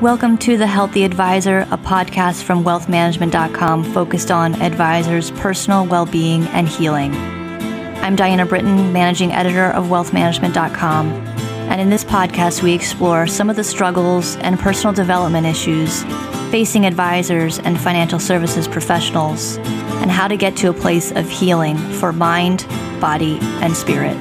Welcome 0.00 0.38
to 0.38 0.56
The 0.56 0.66
Healthy 0.66 1.04
Advisor, 1.04 1.66
a 1.70 1.76
podcast 1.76 2.44
from 2.44 2.64
wealthmanagement.com 2.64 3.84
focused 3.92 4.30
on 4.30 4.54
advisors' 4.62 5.30
personal 5.32 5.84
well 5.84 6.06
being 6.06 6.44
and 6.44 6.66
healing. 6.66 7.14
I'm 7.14 8.16
Diana 8.16 8.46
Britton, 8.46 8.94
managing 8.94 9.30
editor 9.30 9.66
of 9.66 9.88
wealthmanagement.com. 9.88 11.06
And 11.06 11.82
in 11.82 11.90
this 11.90 12.02
podcast, 12.02 12.62
we 12.62 12.72
explore 12.72 13.26
some 13.26 13.50
of 13.50 13.56
the 13.56 13.62
struggles 13.62 14.36
and 14.36 14.58
personal 14.58 14.94
development 14.94 15.46
issues 15.46 16.02
facing 16.50 16.86
advisors 16.86 17.58
and 17.58 17.78
financial 17.78 18.18
services 18.18 18.66
professionals, 18.66 19.58
and 19.58 20.10
how 20.10 20.28
to 20.28 20.36
get 20.38 20.56
to 20.56 20.70
a 20.70 20.72
place 20.72 21.12
of 21.12 21.28
healing 21.28 21.76
for 21.76 22.10
mind, 22.10 22.66
body, 23.02 23.38
and 23.60 23.76
spirit. 23.76 24.16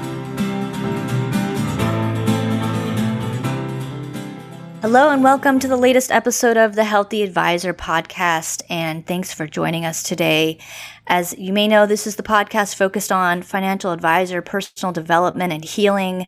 Hello, 4.91 5.11
and 5.11 5.23
welcome 5.23 5.59
to 5.59 5.67
the 5.67 5.77
latest 5.77 6.11
episode 6.11 6.57
of 6.57 6.73
the 6.73 6.83
Healthy 6.83 7.21
Advisor 7.21 7.75
podcast. 7.75 8.63
And 8.71 9.05
thanks 9.05 9.31
for 9.31 9.45
joining 9.45 9.85
us 9.85 10.01
today. 10.01 10.57
As 11.05 11.37
you 11.37 11.53
may 11.53 11.67
know, 11.67 11.85
this 11.85 12.07
is 12.07 12.15
the 12.15 12.23
podcast 12.23 12.73
focused 12.73 13.11
on 13.11 13.43
financial 13.43 13.91
advisor, 13.91 14.41
personal 14.41 14.91
development, 14.91 15.53
and 15.53 15.63
healing. 15.63 16.25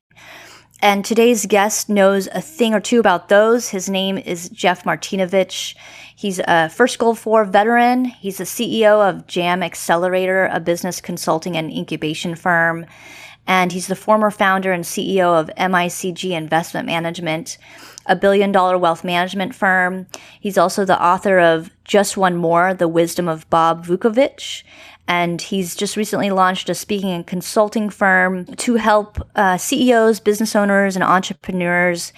And 0.80 1.04
today's 1.04 1.48
guest 1.48 1.90
knows 1.90 2.28
a 2.28 2.40
thing 2.40 2.76
or 2.76 2.80
two 2.80 3.00
about 3.00 3.30
those. 3.30 3.70
His 3.70 3.90
name 3.90 4.20
is 4.20 4.48
Jeff 4.50 4.84
Martinovich. 4.84 5.76
He's 6.16 6.40
a 6.48 6.70
first 6.70 7.00
Gulf 7.00 7.26
War 7.26 7.46
veteran. 7.46 8.06
He's 8.06 8.38
the 8.38 8.44
CEO 8.44 9.10
of 9.10 9.26
Jam 9.26 9.64
Accelerator, 9.64 10.46
a 10.54 10.60
business 10.60 11.02
consulting 11.02 11.58
and 11.58 11.72
incubation 11.72 12.36
firm. 12.36 12.86
And 13.48 13.72
he's 13.72 13.88
the 13.88 13.96
former 13.96 14.30
founder 14.30 14.72
and 14.72 14.84
CEO 14.84 15.34
of 15.34 15.50
MICG 15.58 16.30
Investment 16.30 16.86
Management 16.86 17.58
a 18.06 18.16
billion 18.16 18.52
dollar 18.52 18.78
wealth 18.78 19.04
management 19.04 19.56
firm. 19.56 20.08
He's 20.40 20.58
also 20.58 20.86
the 20.86 21.02
author 21.02 21.40
of 21.40 21.70
Just 21.84 22.18
One 22.18 22.36
More, 22.36 22.74
The 22.74 22.88
Wisdom 22.88 23.28
of 23.28 23.50
Bob 23.50 23.86
Vukovich. 23.86 24.64
And 25.08 25.42
he's 25.42 25.76
just 25.76 25.98
recently 25.98 26.30
launched 26.30 26.70
a 26.70 26.76
speaking 26.76 27.10
and 27.10 27.28
consulting 27.28 27.90
firm 27.90 28.46
to 28.46 28.76
help 28.76 29.20
uh, 29.36 29.58
CEOs, 29.58 30.20
business 30.20 30.56
owners, 30.56 30.96
and 30.96 31.04
entrepreneurs 31.04 32.14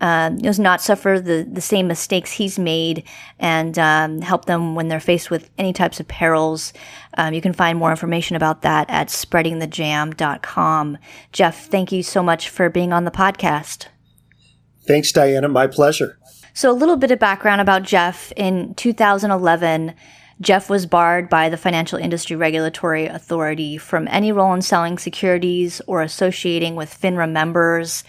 uh, 0.00 0.30
not 0.30 0.80
suffer 0.80 1.20
the, 1.20 1.46
the 1.50 1.60
same 1.60 1.88
mistakes 1.88 2.32
he's 2.32 2.58
made 2.58 3.02
and 3.38 3.78
um, 3.78 4.20
help 4.20 4.44
them 4.44 4.74
when 4.74 4.88
they're 4.88 5.00
faced 5.00 5.30
with 5.30 5.50
any 5.58 5.72
types 5.72 6.00
of 6.00 6.06
perils. 6.06 6.72
Um, 7.16 7.34
you 7.34 7.40
can 7.40 7.52
find 7.52 7.78
more 7.78 7.90
information 7.90 8.36
about 8.36 8.62
that 8.62 8.88
at 8.88 9.08
spreadingthejam.com. 9.08 10.98
Jeff, 11.32 11.66
thank 11.66 11.92
you 11.92 12.02
so 12.02 12.22
much 12.22 12.48
for 12.48 12.70
being 12.70 12.92
on 12.92 13.04
the 13.04 13.10
podcast. 13.10 13.86
Thanks, 14.88 15.12
Diana. 15.12 15.48
My 15.48 15.66
pleasure. 15.66 16.18
So, 16.54 16.70
a 16.70 16.72
little 16.72 16.96
bit 16.96 17.10
of 17.10 17.18
background 17.18 17.60
about 17.60 17.82
Jeff. 17.82 18.32
In 18.32 18.72
2011, 18.74 19.94
Jeff 20.40 20.70
was 20.70 20.86
barred 20.86 21.28
by 21.28 21.50
the 21.50 21.58
Financial 21.58 21.98
Industry 21.98 22.36
Regulatory 22.36 23.06
Authority 23.06 23.76
from 23.76 24.08
any 24.08 24.32
role 24.32 24.54
in 24.54 24.62
selling 24.62 24.96
securities 24.96 25.82
or 25.86 26.00
associating 26.00 26.74
with 26.74 26.98
FINRA 26.98 27.30
members, 27.30 28.02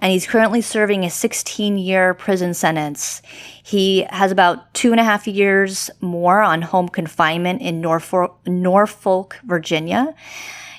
and 0.00 0.10
he's 0.10 0.26
currently 0.26 0.60
serving 0.60 1.04
a 1.04 1.10
16 1.10 1.78
year 1.78 2.14
prison 2.14 2.52
sentence. 2.52 3.22
He 3.62 4.04
has 4.10 4.32
about 4.32 4.74
two 4.74 4.90
and 4.90 4.98
a 4.98 5.04
half 5.04 5.28
years 5.28 5.88
more 6.00 6.42
on 6.42 6.62
home 6.62 6.88
confinement 6.88 7.62
in 7.62 7.80
Norfolk, 7.80 8.40
Norfolk 8.44 9.38
Virginia. 9.44 10.16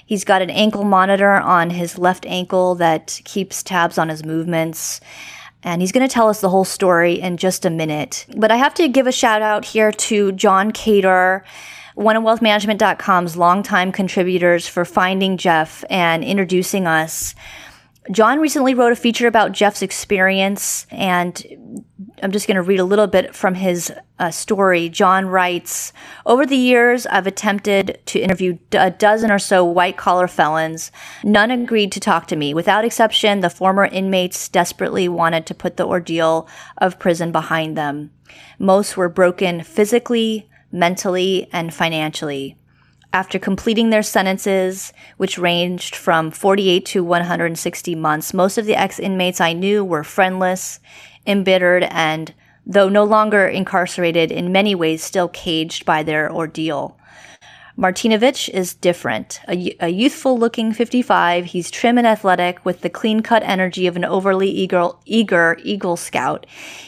He's 0.06 0.25
got 0.25 0.42
an 0.42 0.50
ankle 0.50 0.84
monitor 0.84 1.31
on 1.31 1.69
his 1.69 1.97
left 1.97 2.25
ankle 2.25 2.75
that 2.75 3.22
keeps 3.23 3.64
tabs 3.64 3.97
on 3.97 4.09
his 4.09 4.25
movements 4.25 5.00
and 5.66 5.82
he's 5.82 5.92
going 5.92 6.08
to 6.08 6.14
tell 6.14 6.30
us 6.30 6.40
the 6.40 6.50
whole 6.50 6.64
story 6.64 7.20
in 7.20 7.38
just 7.38 7.66
a 7.66 7.70
minute. 7.72 8.28
But 8.38 8.52
I 8.52 8.56
have 8.56 8.76
to 8.76 8.88
give 8.88 9.08
a 9.08 9.12
shout 9.12 9.42
out 9.42 9.66
here 9.66 9.92
to 9.92 10.32
John 10.32 10.72
Kador, 10.72 11.42
one 11.96 12.16
of 12.16 12.24
wealthmanagement.com's 12.24 13.36
longtime 13.36 13.92
contributors 13.92 14.68
for 14.68 14.86
finding 14.86 15.38
Jeff 15.38 15.84
and 15.90 16.24
introducing 16.24 16.86
us. 16.86 17.34
John 18.12 18.40
recently 18.40 18.76
wrote 18.76 18.92
a 18.92 18.96
feature 18.96 19.28
about 19.28 19.52
Jeff's 19.52 19.82
experience, 19.82 20.86
and 20.92 21.44
I'm 22.22 22.32
just 22.32 22.48
going 22.48 22.56
to 22.56 22.62
read 22.62 22.80
a 22.80 22.86
little 22.86 23.08
bit 23.08 23.36
from 23.36 23.56
his 23.56 23.92
uh, 24.20 24.30
story. 24.30 24.90
John 24.90 25.26
writes 25.26 25.92
Over 26.26 26.46
the 26.46 26.56
years, 26.56 27.08
I've 27.08 27.26
attempted 27.26 28.00
to 28.06 28.20
interview 28.20 28.60
a 28.74 28.92
dozen 28.92 29.32
or 29.32 29.40
so 29.40 29.66
white 29.66 29.98
collar 29.98 30.28
felons. 30.28 30.92
None 31.24 31.50
agreed 31.50 31.92
to 31.94 32.00
talk 32.00 32.28
to 32.28 32.36
me. 32.36 32.54
Without 32.54 32.86
exception, 32.86 33.40
the 33.40 33.50
former 33.50 33.86
inmates 33.86 34.50
desperately 34.50 35.10
wanted 35.10 35.48
to 35.48 35.56
put 35.56 35.78
the 35.78 35.88
ordeal 35.88 36.48
of 36.78 37.00
prison 37.00 37.32
behind 37.32 37.76
them. 37.76 38.12
Most 38.60 38.96
were 38.98 39.10
broken 39.10 39.64
physically, 39.64 40.48
mentally, 40.72 41.50
and 41.52 41.74
financially. 41.74 42.56
After 43.16 43.40
completing 43.40 43.92
their 43.92 44.03
sentences, 44.03 44.92
which 45.16 45.38
ranged 45.38 45.96
from 45.96 46.31
48 46.31 46.86
to 46.88 47.02
160 47.02 47.96
months, 47.96 48.34
most 48.34 48.58
of 48.58 48.66
the 48.66 48.76
ex 48.76 49.00
inmates 49.00 49.40
I 49.40 49.53
knew 49.53 49.86
were 49.86 50.03
friendless, 50.03 50.81
embittered, 51.25 51.84
and, 51.84 52.34
though 52.66 52.90
no 52.90 53.06
longer 53.06 53.48
incarcerated, 53.48 54.34
in 54.34 54.52
many 54.52 54.75
ways 54.75 55.02
still 55.02 55.30
caged 55.30 55.86
by 55.86 56.04
their 56.04 56.30
ordeal. 56.30 57.00
Martinovich 57.78 58.50
is 58.50 58.74
different. 58.74 59.40
A, 59.48 59.78
a 59.80 59.88
youthful 59.88 60.38
looking 60.38 60.74
55, 60.74 61.46
he's 61.46 61.72
trim 61.72 61.98
and 61.98 62.06
athletic 62.06 62.66
with 62.66 62.81
the 62.81 62.90
clean 62.90 63.22
cut 63.22 63.44
energy 63.44 63.88
of 63.88 63.96
an 63.96 64.04
overly 64.04 64.50
eager, 64.50 64.90
eager 65.06 65.58
Eagle 65.64 65.96
Scout. 65.96 66.46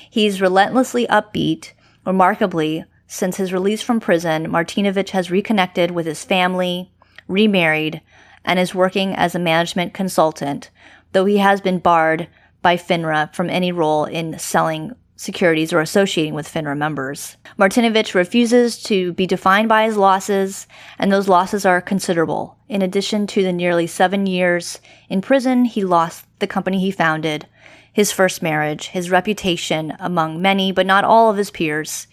He's 0.09 0.41
relentlessly 0.41 1.07
upbeat. 1.07 1.71
Remarkably, 2.05 2.83
since 3.07 3.37
his 3.37 3.53
release 3.53 3.81
from 3.81 3.99
prison, 3.99 4.47
Martinovich 4.47 5.11
has 5.11 5.31
reconnected 5.31 5.91
with 5.91 6.05
his 6.05 6.23
family, 6.23 6.91
remarried, 7.27 8.01
and 8.43 8.59
is 8.59 8.75
working 8.75 9.15
as 9.15 9.33
a 9.33 9.39
management 9.39 9.93
consultant, 9.93 10.69
though 11.13 11.25
he 11.25 11.37
has 11.37 11.61
been 11.61 11.79
barred 11.79 12.27
by 12.61 12.75
FINRA 12.75 13.33
from 13.33 13.49
any 13.49 13.71
role 13.71 14.05
in 14.05 14.37
selling 14.37 14.93
securities 15.15 15.73
or 15.73 15.79
associating 15.79 16.33
with 16.33 16.51
FINRA 16.51 16.77
members. 16.77 17.37
Martinovich 17.57 18.13
refuses 18.13 18.81
to 18.83 19.13
be 19.13 19.25
defined 19.25 19.67
by 19.67 19.85
his 19.85 19.97
losses, 19.97 20.67
and 20.99 21.11
those 21.11 21.27
losses 21.27 21.65
are 21.65 21.81
considerable. 21.81 22.57
In 22.69 22.81
addition 22.81 23.25
to 23.27 23.41
the 23.41 23.51
nearly 23.51 23.87
seven 23.87 24.27
years 24.27 24.79
in 25.09 25.21
prison, 25.21 25.65
he 25.65 25.83
lost 25.83 26.25
the 26.39 26.47
company 26.47 26.79
he 26.79 26.91
founded, 26.91 27.47
his 27.91 28.11
first 28.11 28.43
marriage, 28.43 28.89
his 28.89 29.09
reputation 29.09 29.95
among 29.99 30.41
many 30.41 30.71
but 30.71 30.85
not 30.85 31.03
all 31.03 31.31
of 31.31 31.37
his 31.37 31.49
peers, 31.49 32.07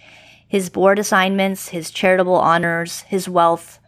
his 0.47 0.71
board 0.71 0.99
assignments, 0.99 1.69
his 1.69 1.91
charitable 1.91 2.37
honors, 2.37 3.01
his 3.03 3.29
wealth, 3.29 3.79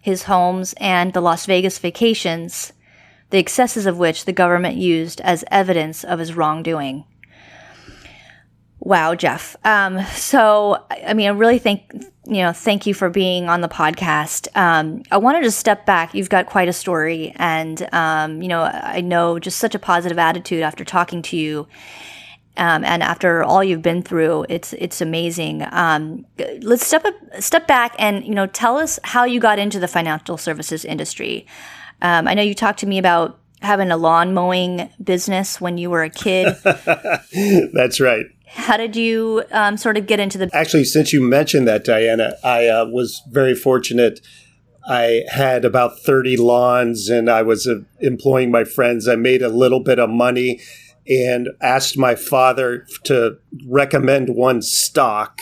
his 0.00 0.24
homes, 0.24 0.74
and 0.78 1.12
the 1.12 1.20
Las 1.20 1.46
Vegas 1.46 1.78
vacations 1.78 2.72
the 3.34 3.40
excesses 3.40 3.84
of 3.84 3.98
which 3.98 4.26
the 4.26 4.32
government 4.32 4.76
used 4.76 5.20
as 5.22 5.44
evidence 5.50 6.04
of 6.04 6.20
his 6.20 6.34
wrongdoing. 6.34 7.04
Wow, 8.78 9.16
Jeff. 9.16 9.56
Um, 9.64 10.04
so, 10.12 10.84
I 10.88 11.14
mean, 11.14 11.26
I 11.26 11.30
really 11.30 11.58
think, 11.58 11.90
you 12.26 12.42
know, 12.42 12.52
thank 12.52 12.86
you 12.86 12.94
for 12.94 13.10
being 13.10 13.48
on 13.48 13.60
the 13.60 13.68
podcast. 13.68 14.46
Um, 14.56 15.02
I 15.10 15.16
wanted 15.16 15.42
to 15.42 15.50
step 15.50 15.84
back. 15.84 16.14
You've 16.14 16.28
got 16.28 16.46
quite 16.46 16.68
a 16.68 16.72
story. 16.72 17.32
And, 17.34 17.88
um, 17.92 18.40
you 18.40 18.46
know, 18.46 18.62
I 18.62 19.00
know 19.00 19.40
just 19.40 19.58
such 19.58 19.74
a 19.74 19.80
positive 19.80 20.18
attitude 20.18 20.62
after 20.62 20.84
talking 20.84 21.20
to 21.22 21.36
you. 21.36 21.66
Um, 22.56 22.84
and 22.84 23.02
after 23.02 23.42
all 23.42 23.64
you've 23.64 23.82
been 23.82 24.02
through, 24.02 24.46
it's 24.48 24.72
it's 24.74 25.00
amazing. 25.00 25.66
Um, 25.72 26.24
let's 26.60 26.86
step 26.86 27.04
up, 27.04 27.14
step 27.40 27.66
back 27.66 27.96
and 27.98 28.24
you 28.24 28.34
know 28.34 28.46
tell 28.46 28.78
us 28.78 29.00
how 29.02 29.24
you 29.24 29.40
got 29.40 29.58
into 29.58 29.80
the 29.80 29.88
financial 29.88 30.36
services 30.36 30.84
industry. 30.84 31.46
Um, 32.00 32.28
I 32.28 32.34
know 32.34 32.42
you 32.42 32.54
talked 32.54 32.78
to 32.80 32.86
me 32.86 32.98
about 32.98 33.38
having 33.60 33.90
a 33.90 33.96
lawn 33.96 34.34
mowing 34.34 34.90
business 35.02 35.60
when 35.60 35.78
you 35.78 35.90
were 35.90 36.02
a 36.02 36.10
kid. 36.10 36.54
That's 37.72 37.98
right. 37.98 38.26
How 38.46 38.76
did 38.76 38.94
you 38.94 39.42
um, 39.50 39.76
sort 39.76 39.96
of 39.96 40.06
get 40.06 40.20
into 40.20 40.38
the? 40.38 40.48
Actually, 40.54 40.84
since 40.84 41.12
you 41.12 41.20
mentioned 41.20 41.66
that, 41.66 41.84
Diana, 41.84 42.36
I 42.44 42.68
uh, 42.68 42.86
was 42.86 43.20
very 43.30 43.54
fortunate. 43.54 44.20
I 44.86 45.24
had 45.28 45.64
about 45.64 45.98
30 46.00 46.36
lawns 46.36 47.08
and 47.08 47.30
I 47.30 47.42
was 47.42 47.66
uh, 47.66 47.80
employing 48.00 48.50
my 48.50 48.64
friends. 48.64 49.08
I 49.08 49.16
made 49.16 49.42
a 49.42 49.48
little 49.48 49.80
bit 49.80 49.98
of 49.98 50.10
money 50.10 50.60
and 51.08 51.48
asked 51.60 51.98
my 51.98 52.14
father 52.14 52.86
to 53.04 53.38
recommend 53.66 54.34
one 54.34 54.62
stock. 54.62 55.40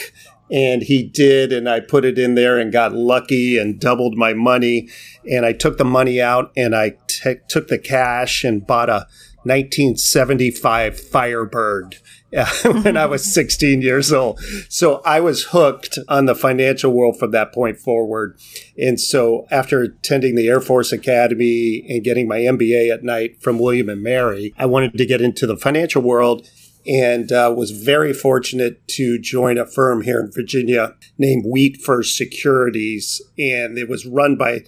And 0.51 0.83
he 0.83 1.03
did 1.03 1.51
and 1.51 1.67
i 1.67 1.79
put 1.79 2.05
it 2.05 2.19
in 2.19 2.35
there 2.35 2.59
and 2.59 2.71
got 2.71 2.93
lucky 2.93 3.57
and 3.57 3.79
doubled 3.79 4.15
my 4.15 4.33
money. 4.33 4.89
And 5.29 5.45
i 5.45 5.53
took 5.53 5.77
the 5.77 5.85
money 5.85 6.21
out 6.21 6.51
and 6.55 6.75
I 6.75 6.97
t- 7.07 7.35
took 7.47 7.69
the 7.69 7.79
cash 7.79 8.43
and 8.43 8.65
bought 8.65 8.89
a 8.89 9.07
1975 9.43 10.99
firebird 10.99 11.97
when 12.63 12.97
I 12.97 13.05
was 13.05 13.31
16 13.31 13.81
years 13.81 14.11
old. 14.11 14.39
So 14.69 15.01
I 15.05 15.19
was 15.19 15.45
hooked 15.45 15.99
on 16.07 16.25
the 16.25 16.35
financial 16.35 16.91
world 16.91 17.19
from 17.19 17.31
that 17.31 17.53
point 17.53 17.77
forward. 17.77 18.39
And 18.77 18.99
so 18.99 19.45
after 19.51 19.81
attending 19.81 20.35
the 20.35 20.47
Air 20.47 20.61
Force 20.61 20.91
Academy 20.91 21.85
and 21.87 22.03
getting 22.03 22.27
my 22.27 22.39
MBA 22.39 22.91
at 22.91 23.03
night 23.03 23.41
from 23.41 23.59
William 23.59 23.89
and 23.89 24.01
Mary, 24.01 24.53
I 24.57 24.65
wanted 24.65 24.97
to 24.97 25.05
get 25.05 25.21
into 25.21 25.45
the 25.45 25.57
financial 25.57 26.01
world 26.01 26.47
and 26.85 27.31
uh, 27.31 27.53
was 27.55 27.71
very 27.71 28.13
fortunate 28.13 28.85
to 28.89 29.17
join 29.19 29.57
a 29.57 29.65
firm 29.65 30.01
here 30.01 30.19
in 30.19 30.31
Virginia 30.31 30.95
named 31.17 31.45
Wheat 31.45 31.81
First 31.81 32.17
Securities. 32.17 33.21
And 33.37 33.77
it 33.77 33.87
was 33.87 34.05
run 34.05 34.35
by 34.35 34.63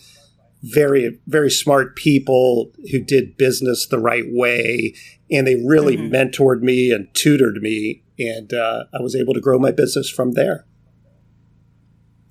very, 0.66 1.20
very 1.28 1.52
smart 1.52 1.96
people 1.96 2.72
who 2.92 3.00
did 3.00 3.38
business 3.38 3.86
the 3.86 4.00
right 4.00 4.26
way. 4.28 4.94
And 5.30 5.46
they 5.46 5.56
really 5.56 5.98
mm-hmm. 5.98 6.14
mentored 6.14 6.62
me 6.62 6.92
and 6.92 7.08
tutored 7.14 7.62
me. 7.62 8.04
And 8.18 8.54
uh, 8.54 8.86
I 8.94 9.02
was 9.02 9.16
able 9.16 9.34
to 9.34 9.42
grow 9.42 9.60
my 9.60 9.72
business 9.72 10.10
from 10.10 10.32
there. 10.32 10.66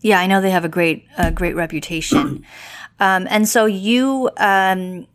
Yeah, 0.00 0.20
I 0.20 0.26
know 0.26 0.40
they 0.40 0.50
have 0.50 0.64
a 0.64 0.68
great, 0.68 1.06
a 1.16 1.30
great 1.30 1.54
reputation. 1.54 2.44
um, 3.00 3.26
and 3.30 3.48
so 3.48 3.66
you, 3.66 4.30
um, 4.36 5.06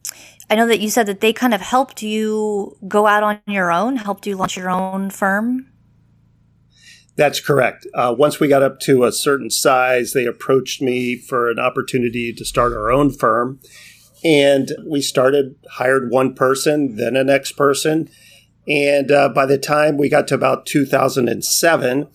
I 0.50 0.56
know 0.56 0.68
that 0.68 0.80
you 0.80 0.89
said 0.89 1.06
that 1.07 1.19
they 1.19 1.33
kind 1.33 1.54
of 1.54 1.62
helped 1.62 2.01
you 2.01 2.77
go 2.88 3.06
out 3.06 3.22
on 3.22 3.39
your 3.48 3.72
own, 3.72 3.98
helped 3.98 4.25
you 4.25 4.36
launch 4.36 4.57
your 4.57 4.69
own 4.69 5.10
firm. 5.10 5.68
That's 7.19 7.42
correct. 7.42 7.86
Uh, 7.94 8.16
once 8.18 8.39
we 8.39 8.48
got 8.48 8.63
up 8.63 8.80
to 8.83 9.04
a 9.04 9.12
certain 9.12 9.50
size, 9.50 10.13
they 10.13 10.25
approached 10.25 10.81
me 10.81 11.18
for 11.18 11.50
an 11.50 11.60
opportunity 11.60 12.31
to 12.31 12.45
start 12.45 12.71
our 12.71 12.94
own 12.94 13.12
firm. 13.12 13.60
And 14.24 14.71
we 14.88 15.01
started, 15.01 15.56
hired 15.71 16.12
one 16.12 16.33
person, 16.33 16.95
then 16.95 17.18
a 17.18 17.25
next 17.25 17.57
person. 17.57 18.10
And 18.69 19.12
uh, 19.12 19.27
by 19.27 19.45
the 19.45 19.57
time 19.57 19.98
we 19.98 20.07
got 20.07 20.30
to 20.30 20.36
about 20.36 20.66
2007, 20.66 22.07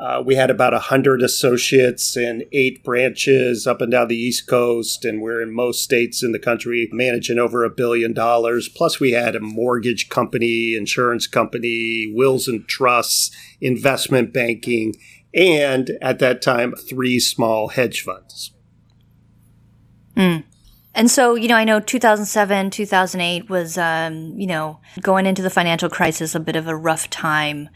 uh, 0.00 0.22
we 0.24 0.34
had 0.34 0.48
about 0.48 0.72
100 0.72 1.20
associates 1.20 2.16
and 2.16 2.44
eight 2.52 2.82
branches 2.82 3.66
up 3.66 3.82
and 3.82 3.92
down 3.92 4.08
the 4.08 4.16
East 4.16 4.46
Coast, 4.46 5.04
and 5.04 5.20
we're 5.20 5.42
in 5.42 5.52
most 5.54 5.82
states 5.82 6.22
in 6.22 6.32
the 6.32 6.38
country 6.38 6.88
managing 6.90 7.38
over 7.38 7.64
a 7.64 7.70
billion 7.70 8.14
dollars. 8.14 8.66
Plus, 8.66 8.98
we 8.98 9.10
had 9.10 9.36
a 9.36 9.40
mortgage 9.40 10.08
company, 10.08 10.74
insurance 10.74 11.26
company, 11.26 12.10
wills 12.14 12.48
and 12.48 12.66
trusts, 12.66 13.30
investment 13.60 14.32
banking, 14.32 14.96
and 15.34 15.90
at 16.00 16.18
that 16.18 16.40
time, 16.40 16.72
three 16.72 17.20
small 17.20 17.68
hedge 17.68 18.00
funds. 18.00 18.52
Mm. 20.16 20.44
And 21.00 21.10
so, 21.10 21.34
you 21.34 21.48
know, 21.48 21.54
I 21.54 21.64
know 21.64 21.80
2007, 21.80 22.68
2008 22.68 23.48
was, 23.48 23.78
um, 23.78 24.38
you 24.38 24.46
know, 24.46 24.80
going 25.00 25.24
into 25.24 25.40
the 25.40 25.48
financial 25.48 25.88
crisis, 25.88 26.34
a 26.34 26.40
bit 26.40 26.56
of 26.56 26.68
a 26.68 26.76
rough 26.76 27.08
time 27.08 27.70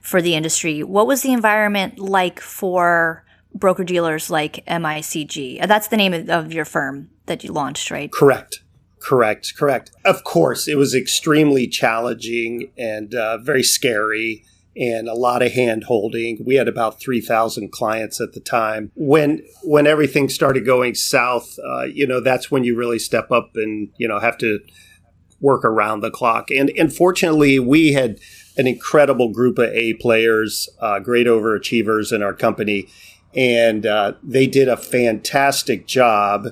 for 0.00 0.22
the 0.22 0.34
industry. 0.34 0.82
What 0.82 1.06
was 1.06 1.20
the 1.20 1.34
environment 1.34 1.98
like 1.98 2.40
for 2.40 3.22
broker 3.54 3.84
dealers 3.84 4.30
like 4.30 4.64
MICG? 4.64 5.68
That's 5.68 5.88
the 5.88 5.98
name 5.98 6.30
of 6.30 6.54
your 6.54 6.64
firm 6.64 7.10
that 7.26 7.44
you 7.44 7.52
launched, 7.52 7.90
right? 7.90 8.10
Correct. 8.10 8.62
Correct. 8.98 9.52
Correct. 9.58 9.90
Of 10.06 10.24
course, 10.24 10.66
it 10.66 10.76
was 10.76 10.94
extremely 10.94 11.66
challenging 11.66 12.72
and 12.78 13.14
uh, 13.14 13.36
very 13.36 13.62
scary 13.62 14.46
and 14.76 15.08
a 15.08 15.14
lot 15.14 15.42
of 15.42 15.52
hand 15.52 15.84
holding. 15.84 16.42
We 16.44 16.54
had 16.54 16.68
about 16.68 17.00
3,000 17.00 17.72
clients 17.72 18.20
at 18.20 18.32
the 18.32 18.40
time. 18.40 18.92
When 18.94 19.42
when 19.62 19.86
everything 19.86 20.28
started 20.28 20.64
going 20.64 20.94
south, 20.94 21.58
uh, 21.64 21.84
you 21.84 22.06
know, 22.06 22.20
that's 22.20 22.50
when 22.50 22.64
you 22.64 22.76
really 22.76 22.98
step 22.98 23.30
up 23.30 23.50
and, 23.56 23.88
you 23.96 24.06
know, 24.06 24.20
have 24.20 24.38
to 24.38 24.60
work 25.40 25.64
around 25.64 26.00
the 26.00 26.10
clock. 26.10 26.50
And, 26.50 26.70
and 26.78 26.94
fortunately, 26.94 27.58
we 27.58 27.92
had 27.92 28.18
an 28.56 28.66
incredible 28.66 29.32
group 29.32 29.58
of 29.58 29.70
A 29.70 29.94
players, 29.94 30.68
uh, 30.80 30.98
great 31.00 31.26
overachievers 31.26 32.12
in 32.12 32.22
our 32.22 32.34
company, 32.34 32.88
and 33.34 33.86
uh, 33.86 34.12
they 34.22 34.46
did 34.46 34.68
a 34.68 34.76
fantastic 34.76 35.86
job. 35.86 36.48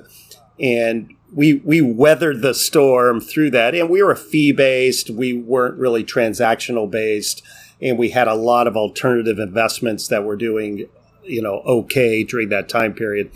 And 0.59 1.13
we 1.31 1.55
we 1.55 1.81
weathered 1.81 2.41
the 2.41 2.53
storm 2.53 3.21
through 3.21 3.51
that, 3.51 3.75
and 3.75 3.89
we 3.89 4.01
were 4.01 4.15
fee 4.15 4.51
based. 4.51 5.09
We 5.09 5.33
weren't 5.33 5.77
really 5.77 6.03
transactional 6.03 6.89
based, 6.89 7.43
and 7.81 7.97
we 7.97 8.09
had 8.09 8.27
a 8.27 8.35
lot 8.35 8.67
of 8.67 8.75
alternative 8.75 9.39
investments 9.39 10.07
that 10.07 10.23
were 10.23 10.35
doing, 10.35 10.87
you 11.23 11.41
know, 11.41 11.61
okay 11.65 12.23
during 12.23 12.49
that 12.49 12.69
time 12.69 12.93
period. 12.93 13.31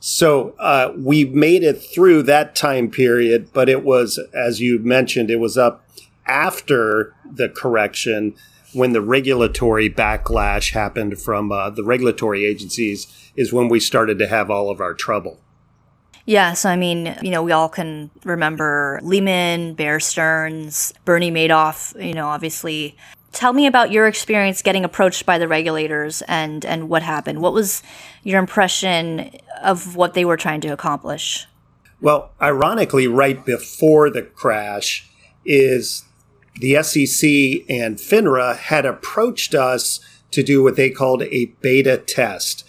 So 0.00 0.54
uh, 0.58 0.92
we 0.96 1.24
made 1.24 1.62
it 1.62 1.74
through 1.74 2.24
that 2.24 2.54
time 2.54 2.90
period, 2.90 3.52
but 3.52 3.68
it 3.68 3.84
was, 3.84 4.18
as 4.34 4.60
you 4.60 4.78
mentioned, 4.78 5.30
it 5.30 5.40
was 5.40 5.56
up 5.56 5.86
after 6.26 7.14
the 7.24 7.48
correction 7.48 8.34
when 8.74 8.92
the 8.92 9.00
regulatory 9.00 9.88
backlash 9.88 10.72
happened 10.72 11.18
from 11.20 11.52
uh, 11.52 11.70
the 11.70 11.84
regulatory 11.84 12.44
agencies 12.44 13.32
is 13.36 13.52
when 13.52 13.68
we 13.68 13.80
started 13.80 14.18
to 14.18 14.26
have 14.26 14.50
all 14.50 14.68
of 14.68 14.80
our 14.80 14.92
trouble. 14.92 15.40
Yes, 16.26 16.64
I 16.64 16.76
mean, 16.76 17.16
you 17.22 17.30
know, 17.30 17.42
we 17.42 17.52
all 17.52 17.68
can 17.68 18.10
remember 18.24 18.98
Lehman, 19.02 19.74
Bear 19.74 20.00
Stearns, 20.00 20.92
Bernie 21.04 21.30
Madoff, 21.30 21.94
you 22.02 22.14
know, 22.14 22.28
obviously. 22.28 22.96
Tell 23.34 23.52
me 23.52 23.66
about 23.66 23.90
your 23.90 24.06
experience 24.06 24.62
getting 24.62 24.84
approached 24.84 25.26
by 25.26 25.38
the 25.38 25.48
regulators 25.48 26.22
and, 26.22 26.64
and 26.64 26.88
what 26.88 27.02
happened. 27.02 27.42
What 27.42 27.52
was 27.52 27.82
your 28.22 28.38
impression 28.38 29.32
of 29.60 29.96
what 29.96 30.14
they 30.14 30.24
were 30.24 30.36
trying 30.36 30.60
to 30.62 30.68
accomplish? 30.68 31.46
Well, 32.00 32.30
ironically, 32.40 33.08
right 33.08 33.44
before 33.44 34.08
the 34.08 34.22
crash 34.22 35.10
is 35.44 36.04
the 36.60 36.80
SEC 36.82 37.28
and 37.68 37.98
FINRA 37.98 38.56
had 38.56 38.86
approached 38.86 39.52
us 39.52 39.98
to 40.30 40.44
do 40.44 40.62
what 40.62 40.76
they 40.76 40.90
called 40.90 41.24
a 41.24 41.46
beta 41.60 41.98
test. 41.98 42.64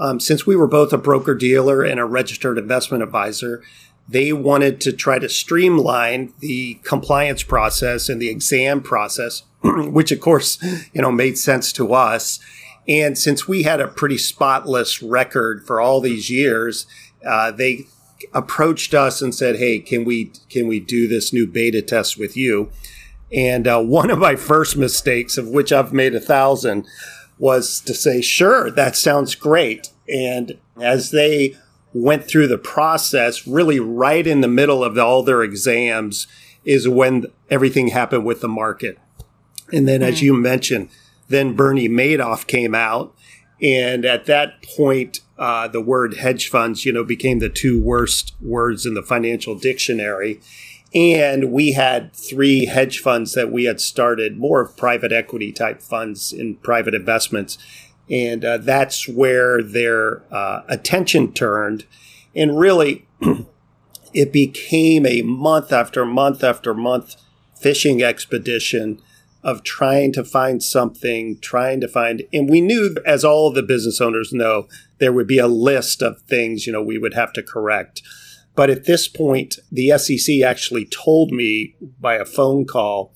Um, 0.00 0.18
since 0.18 0.44
we 0.44 0.56
were 0.56 0.66
both 0.66 0.92
a 0.92 0.98
broker 0.98 1.36
dealer 1.36 1.82
and 1.84 2.00
a 2.00 2.04
registered 2.04 2.58
investment 2.58 3.04
advisor, 3.04 3.62
they 4.08 4.32
wanted 4.32 4.80
to 4.82 4.92
try 4.92 5.18
to 5.18 5.28
streamline 5.28 6.32
the 6.40 6.74
compliance 6.82 7.42
process 7.42 8.08
and 8.08 8.20
the 8.20 8.30
exam 8.30 8.80
process, 8.80 9.42
which 9.62 10.10
of 10.10 10.20
course, 10.20 10.62
you 10.92 11.02
know, 11.02 11.12
made 11.12 11.36
sense 11.36 11.72
to 11.74 11.92
us. 11.92 12.40
And 12.88 13.18
since 13.18 13.46
we 13.46 13.64
had 13.64 13.80
a 13.80 13.88
pretty 13.88 14.16
spotless 14.16 15.02
record 15.02 15.66
for 15.66 15.80
all 15.80 16.00
these 16.00 16.30
years, 16.30 16.86
uh, 17.24 17.50
they 17.50 17.86
approached 18.32 18.94
us 18.94 19.20
and 19.20 19.34
said, 19.34 19.56
"Hey, 19.56 19.78
can 19.78 20.04
we 20.04 20.32
can 20.48 20.66
we 20.66 20.80
do 20.80 21.06
this 21.06 21.32
new 21.32 21.46
beta 21.46 21.82
test 21.82 22.18
with 22.18 22.36
you?" 22.36 22.70
And 23.32 23.68
uh, 23.68 23.80
one 23.82 24.10
of 24.10 24.18
my 24.18 24.36
first 24.36 24.76
mistakes, 24.76 25.36
of 25.36 25.48
which 25.48 25.72
I've 25.72 25.92
made 25.92 26.14
a 26.14 26.20
thousand, 26.20 26.86
was 27.38 27.80
to 27.80 27.94
say, 27.94 28.20
sure, 28.20 28.70
that 28.70 28.96
sounds 28.96 29.34
great. 29.34 29.90
And 30.08 30.58
as 30.80 31.10
they 31.10 31.56
went 32.02 32.24
through 32.24 32.48
the 32.48 32.58
process, 32.58 33.46
really 33.46 33.80
right 33.80 34.26
in 34.26 34.40
the 34.40 34.48
middle 34.48 34.84
of 34.84 34.96
all 34.98 35.22
their 35.22 35.42
exams, 35.42 36.26
is 36.64 36.88
when 36.88 37.26
everything 37.50 37.88
happened 37.88 38.24
with 38.24 38.40
the 38.40 38.48
market. 38.48 38.98
And 39.72 39.86
then, 39.86 40.00
mm. 40.00 40.08
as 40.08 40.22
you 40.22 40.34
mentioned, 40.34 40.88
then 41.28 41.54
Bernie 41.54 41.88
Madoff 41.88 42.46
came 42.46 42.74
out. 42.74 43.14
And 43.60 44.04
at 44.04 44.26
that 44.26 44.62
point, 44.62 45.20
uh, 45.36 45.68
the 45.68 45.80
word 45.80 46.14
hedge 46.14 46.48
funds, 46.48 46.84
you 46.84 46.92
know, 46.92 47.04
became 47.04 47.38
the 47.38 47.48
two 47.48 47.80
worst 47.80 48.34
words 48.40 48.86
in 48.86 48.94
the 48.94 49.02
financial 49.02 49.58
dictionary. 49.58 50.40
And 50.94 51.52
we 51.52 51.72
had 51.72 52.14
three 52.14 52.64
hedge 52.64 53.00
funds 53.00 53.34
that 53.34 53.52
we 53.52 53.64
had 53.64 53.80
started, 53.80 54.38
more 54.38 54.60
of 54.60 54.76
private 54.76 55.12
equity 55.12 55.52
type 55.52 55.82
funds 55.82 56.32
in 56.32 56.56
private 56.56 56.94
investments. 56.94 57.58
And 58.10 58.44
uh, 58.44 58.58
that's 58.58 59.08
where 59.08 59.62
their 59.62 60.22
uh, 60.32 60.62
attention 60.68 61.32
turned. 61.32 61.84
And 62.34 62.58
really, 62.58 63.06
it 64.14 64.32
became 64.32 65.06
a 65.06 65.22
month 65.22 65.72
after 65.72 66.04
month 66.06 66.42
after 66.42 66.74
month 66.74 67.16
fishing 67.54 68.02
expedition 68.02 69.00
of 69.42 69.62
trying 69.62 70.12
to 70.12 70.24
find 70.24 70.62
something, 70.62 71.38
trying 71.40 71.80
to 71.80 71.88
find, 71.88 72.24
and 72.32 72.50
we 72.50 72.60
knew, 72.60 72.96
as 73.06 73.24
all 73.24 73.52
the 73.52 73.62
business 73.62 74.00
owners 74.00 74.32
know, 74.32 74.66
there 74.98 75.12
would 75.12 75.26
be 75.26 75.38
a 75.38 75.46
list 75.46 76.02
of 76.02 76.20
things, 76.22 76.66
you 76.66 76.72
know, 76.72 76.82
we 76.82 76.98
would 76.98 77.14
have 77.14 77.32
to 77.32 77.42
correct. 77.42 78.02
But 78.54 78.70
at 78.70 78.86
this 78.86 79.06
point, 79.06 79.60
the 79.70 79.96
SEC 79.96 80.40
actually 80.42 80.84
told 80.86 81.30
me 81.30 81.76
by 82.00 82.16
a 82.16 82.24
phone 82.24 82.64
call, 82.64 83.14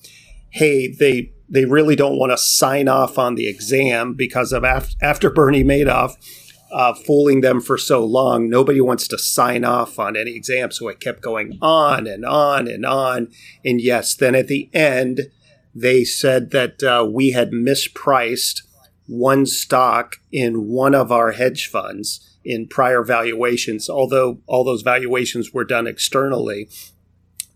hey, 0.51 0.87
they 0.87 1.32
they 1.53 1.65
really 1.65 1.95
don't 1.95 2.17
want 2.17 2.31
to 2.31 2.37
sign 2.37 2.87
off 2.87 3.19
on 3.19 3.35
the 3.35 3.47
exam 3.47 4.15
because 4.15 4.51
of 4.51 4.63
af- 4.63 4.95
after 5.01 5.29
Bernie 5.29 5.63
Madoff 5.63 6.15
uh, 6.71 6.95
fooling 6.95 7.41
them 7.41 7.61
for 7.61 7.77
so 7.77 8.03
long, 8.03 8.49
nobody 8.49 8.81
wants 8.81 9.07
to 9.07 9.19
sign 9.19 9.63
off 9.63 9.99
on 9.99 10.17
any 10.17 10.35
exam. 10.35 10.71
So 10.71 10.87
it 10.87 10.99
kept 10.99 11.21
going 11.21 11.59
on 11.61 12.07
and 12.07 12.25
on 12.25 12.67
and 12.67 12.83
on. 12.83 13.31
And 13.63 13.79
yes, 13.79 14.15
then 14.15 14.33
at 14.33 14.47
the 14.47 14.67
end, 14.73 15.29
they 15.75 16.03
said 16.03 16.49
that 16.49 16.81
uh, 16.81 17.07
we 17.07 17.31
had 17.31 17.51
mispriced 17.51 18.63
one 19.05 19.45
stock 19.45 20.15
in 20.31 20.67
one 20.67 20.95
of 20.95 21.11
our 21.11 21.33
hedge 21.33 21.67
funds 21.67 22.35
in 22.43 22.67
prior 22.67 23.03
valuations, 23.03 23.89
although 23.89 24.39
all 24.47 24.63
those 24.63 24.81
valuations 24.81 25.53
were 25.53 25.65
done 25.65 25.85
externally. 25.85 26.67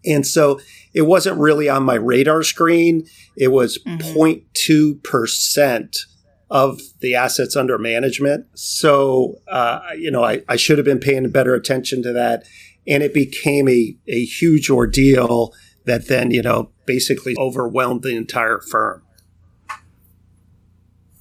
And 0.05 0.25
so 0.25 0.59
it 0.97 1.05
wasn't 1.05 1.39
really 1.39 1.69
on 1.69 1.83
my 1.83 1.93
radar 1.93 2.41
screen. 2.41 3.05
It 3.35 3.49
was 3.49 3.77
mm-hmm. 3.77 4.17
0.2% 4.17 5.99
of 6.49 6.81
the 7.01 7.13
assets 7.13 7.55
under 7.55 7.77
management. 7.77 8.47
So, 8.55 9.35
uh, 9.47 9.79
you 9.95 10.09
know, 10.09 10.23
I, 10.23 10.41
I 10.49 10.55
should 10.55 10.79
have 10.79 10.85
been 10.85 10.97
paying 10.97 11.29
better 11.29 11.53
attention 11.53 12.01
to 12.01 12.11
that. 12.13 12.47
And 12.87 13.03
it 13.03 13.13
became 13.13 13.69
a, 13.69 13.95
a 14.07 14.25
huge 14.25 14.71
ordeal 14.71 15.53
that 15.85 16.07
then, 16.07 16.31
you 16.31 16.41
know, 16.41 16.71
basically 16.87 17.35
overwhelmed 17.37 18.01
the 18.01 18.15
entire 18.15 18.59
firm. 18.59 19.03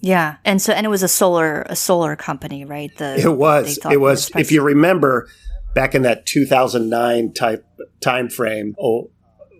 Yeah, 0.00 0.36
and 0.44 0.62
so 0.62 0.72
and 0.72 0.86
it 0.86 0.88
was 0.88 1.02
a 1.02 1.08
solar 1.08 1.62
a 1.62 1.74
solar 1.74 2.16
company, 2.16 2.64
right? 2.64 2.96
The 2.96 3.18
it 3.18 3.36
was 3.36 3.78
it 3.90 4.00
was. 4.00 4.30
If 4.36 4.52
you 4.52 4.62
remember, 4.62 5.28
back 5.74 5.96
in 5.96 6.02
that 6.02 6.26
2009 6.26 7.32
type 7.32 7.66
time 8.00 8.28
frame, 8.28 8.76
oh, 8.80 9.10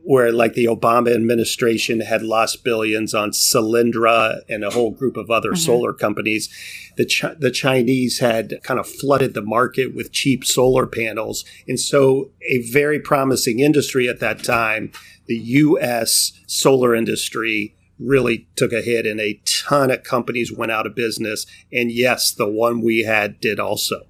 where 0.07 0.31
like 0.31 0.55
the 0.55 0.67
Obama 0.67 1.13
administration 1.13 2.01
had 2.01 2.23
lost 2.23 2.63
billions 2.63 3.13
on 3.13 3.33
Solyndra 3.33 4.41
and 4.49 4.63
a 4.63 4.71
whole 4.71 4.93
group 4.93 5.17
of 5.17 5.31
other 5.31 5.51
mm-hmm. 5.51 5.57
solar 5.57 5.93
companies, 5.93 6.49
the 6.97 7.05
Ch- 7.05 7.37
the 7.39 7.51
Chinese 7.51 8.21
had 8.21 8.55
kind 8.63 8.79
of 8.79 8.87
flooded 8.87 9.35
the 9.35 9.43
market 9.43 9.97
with 9.97 10.13
cheap 10.13 10.45
solar 10.45 10.87
panels, 10.87 11.45
and 11.67 11.81
so 11.81 12.31
a 12.49 12.63
very 12.71 13.01
promising 13.01 13.59
industry 13.59 14.09
at 14.09 14.21
that 14.21 14.45
time, 14.45 14.93
the 15.27 15.37
U.S. 15.37 16.33
solar 16.47 16.95
industry 16.95 17.75
really 17.99 18.47
took 18.55 18.73
a 18.73 18.83
hit 18.83 19.07
and 19.07 19.19
a 19.19 19.41
ton 19.45 19.91
of 19.91 20.05
companies 20.05 20.53
went 20.53 20.71
out 20.71 20.87
of 20.87 20.95
business. 20.95 21.47
And 21.73 21.91
yes, 21.91 22.31
the 22.31 22.47
one 22.47 22.81
we 22.81 23.05
had 23.05 23.41
did 23.41 23.59
also. 23.59 24.07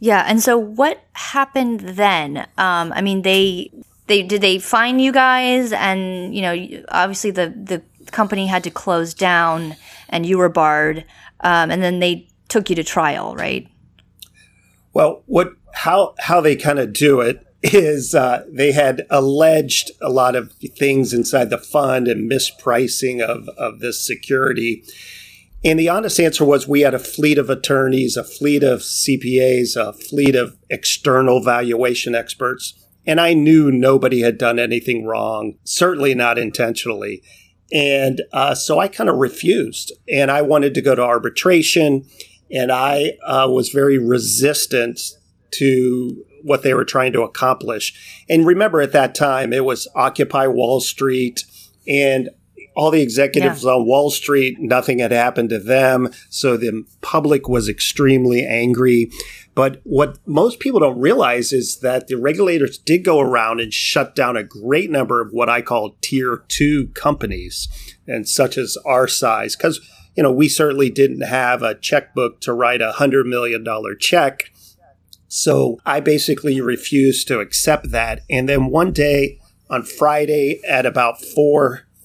Yeah, 0.00 0.24
and 0.26 0.42
so 0.42 0.58
what 0.58 1.02
happened 1.12 1.80
then? 1.80 2.38
Um, 2.56 2.92
I 2.92 3.02
mean, 3.02 3.22
they 3.22 3.70
they 4.06 4.22
did 4.22 4.40
they 4.40 4.58
find 4.58 5.00
you 5.00 5.12
guys, 5.12 5.72
and 5.72 6.34
you 6.34 6.42
know, 6.42 6.84
obviously 6.88 7.30
the 7.30 7.50
the 7.50 7.82
company 8.10 8.46
had 8.46 8.64
to 8.64 8.70
close 8.70 9.14
down, 9.14 9.76
and 10.08 10.24
you 10.24 10.38
were 10.38 10.48
barred, 10.48 11.04
um, 11.40 11.70
and 11.70 11.82
then 11.82 12.00
they 12.00 12.28
took 12.48 12.70
you 12.70 12.76
to 12.76 12.84
trial, 12.84 13.36
right? 13.36 13.68
Well, 14.92 15.22
what 15.26 15.52
how 15.72 16.14
how 16.18 16.40
they 16.40 16.56
kind 16.56 16.78
of 16.78 16.92
do 16.94 17.20
it 17.20 17.46
is 17.62 18.14
uh, 18.14 18.44
they 18.48 18.72
had 18.72 19.06
alleged 19.10 19.90
a 20.00 20.08
lot 20.08 20.34
of 20.34 20.52
things 20.78 21.12
inside 21.12 21.50
the 21.50 21.58
fund 21.58 22.08
and 22.08 22.30
mispricing 22.30 23.20
of, 23.20 23.48
of 23.50 23.80
this 23.80 24.04
security. 24.04 24.82
And 25.62 25.78
the 25.78 25.90
honest 25.90 26.18
answer 26.18 26.44
was 26.44 26.66
we 26.66 26.80
had 26.80 26.94
a 26.94 26.98
fleet 26.98 27.38
of 27.38 27.50
attorneys, 27.50 28.16
a 28.16 28.24
fleet 28.24 28.62
of 28.62 28.80
CPAs, 28.80 29.76
a 29.76 29.92
fleet 29.92 30.34
of 30.34 30.56
external 30.70 31.42
valuation 31.42 32.14
experts. 32.14 32.74
And 33.06 33.20
I 33.20 33.34
knew 33.34 33.70
nobody 33.70 34.20
had 34.20 34.38
done 34.38 34.58
anything 34.58 35.04
wrong, 35.04 35.54
certainly 35.64 36.14
not 36.14 36.38
intentionally. 36.38 37.22
And 37.72 38.22
uh, 38.32 38.54
so 38.54 38.78
I 38.78 38.88
kind 38.88 39.10
of 39.10 39.16
refused. 39.16 39.92
And 40.10 40.30
I 40.30 40.42
wanted 40.42 40.74
to 40.74 40.82
go 40.82 40.94
to 40.94 41.02
arbitration. 41.02 42.06
And 42.50 42.72
I 42.72 43.12
uh, 43.24 43.48
was 43.50 43.68
very 43.68 43.98
resistant 43.98 45.00
to 45.52 46.24
what 46.42 46.62
they 46.62 46.72
were 46.72 46.84
trying 46.84 47.12
to 47.12 47.22
accomplish. 47.22 48.24
And 48.28 48.46
remember, 48.46 48.80
at 48.80 48.92
that 48.92 49.14
time, 49.14 49.52
it 49.52 49.64
was 49.64 49.88
Occupy 49.94 50.46
Wall 50.46 50.80
Street 50.80 51.44
and 51.86 52.30
all 52.80 52.90
the 52.90 53.02
executives 53.02 53.62
yeah. 53.62 53.72
on 53.72 53.84
Wall 53.84 54.08
Street, 54.08 54.58
nothing 54.58 55.00
had 55.00 55.12
happened 55.12 55.50
to 55.50 55.58
them. 55.58 56.08
So 56.30 56.56
the 56.56 56.86
public 57.02 57.46
was 57.46 57.68
extremely 57.68 58.42
angry. 58.42 59.10
But 59.54 59.82
what 59.84 60.16
most 60.26 60.60
people 60.60 60.80
don't 60.80 60.98
realize 60.98 61.52
is 61.52 61.80
that 61.80 62.06
the 62.06 62.16
regulators 62.16 62.78
did 62.78 63.04
go 63.04 63.20
around 63.20 63.60
and 63.60 63.70
shut 63.74 64.14
down 64.14 64.38
a 64.38 64.42
great 64.42 64.90
number 64.90 65.20
of 65.20 65.30
what 65.30 65.50
I 65.50 65.60
call 65.60 65.98
tier 66.00 66.42
two 66.48 66.86
companies, 66.94 67.68
and 68.06 68.26
such 68.26 68.56
as 68.56 68.78
our 68.86 69.06
size. 69.06 69.56
Because, 69.56 69.78
you 70.16 70.22
know, 70.22 70.32
we 70.32 70.48
certainly 70.48 70.88
didn't 70.88 71.20
have 71.20 71.62
a 71.62 71.74
checkbook 71.74 72.40
to 72.40 72.54
write 72.54 72.80
a 72.80 72.94
$100 72.96 73.26
million 73.26 73.62
check 73.98 74.50
so 75.32 75.78
I 75.86 76.00
basically 76.00 76.60
refused 76.60 77.28
to 77.28 77.38
accept 77.38 77.92
that. 77.92 78.22
And 78.28 78.48
then 78.48 78.66
one 78.66 78.90
day 78.90 79.38
on 79.68 79.84
Friday 79.84 80.60
at 80.68 80.84
about 80.86 81.22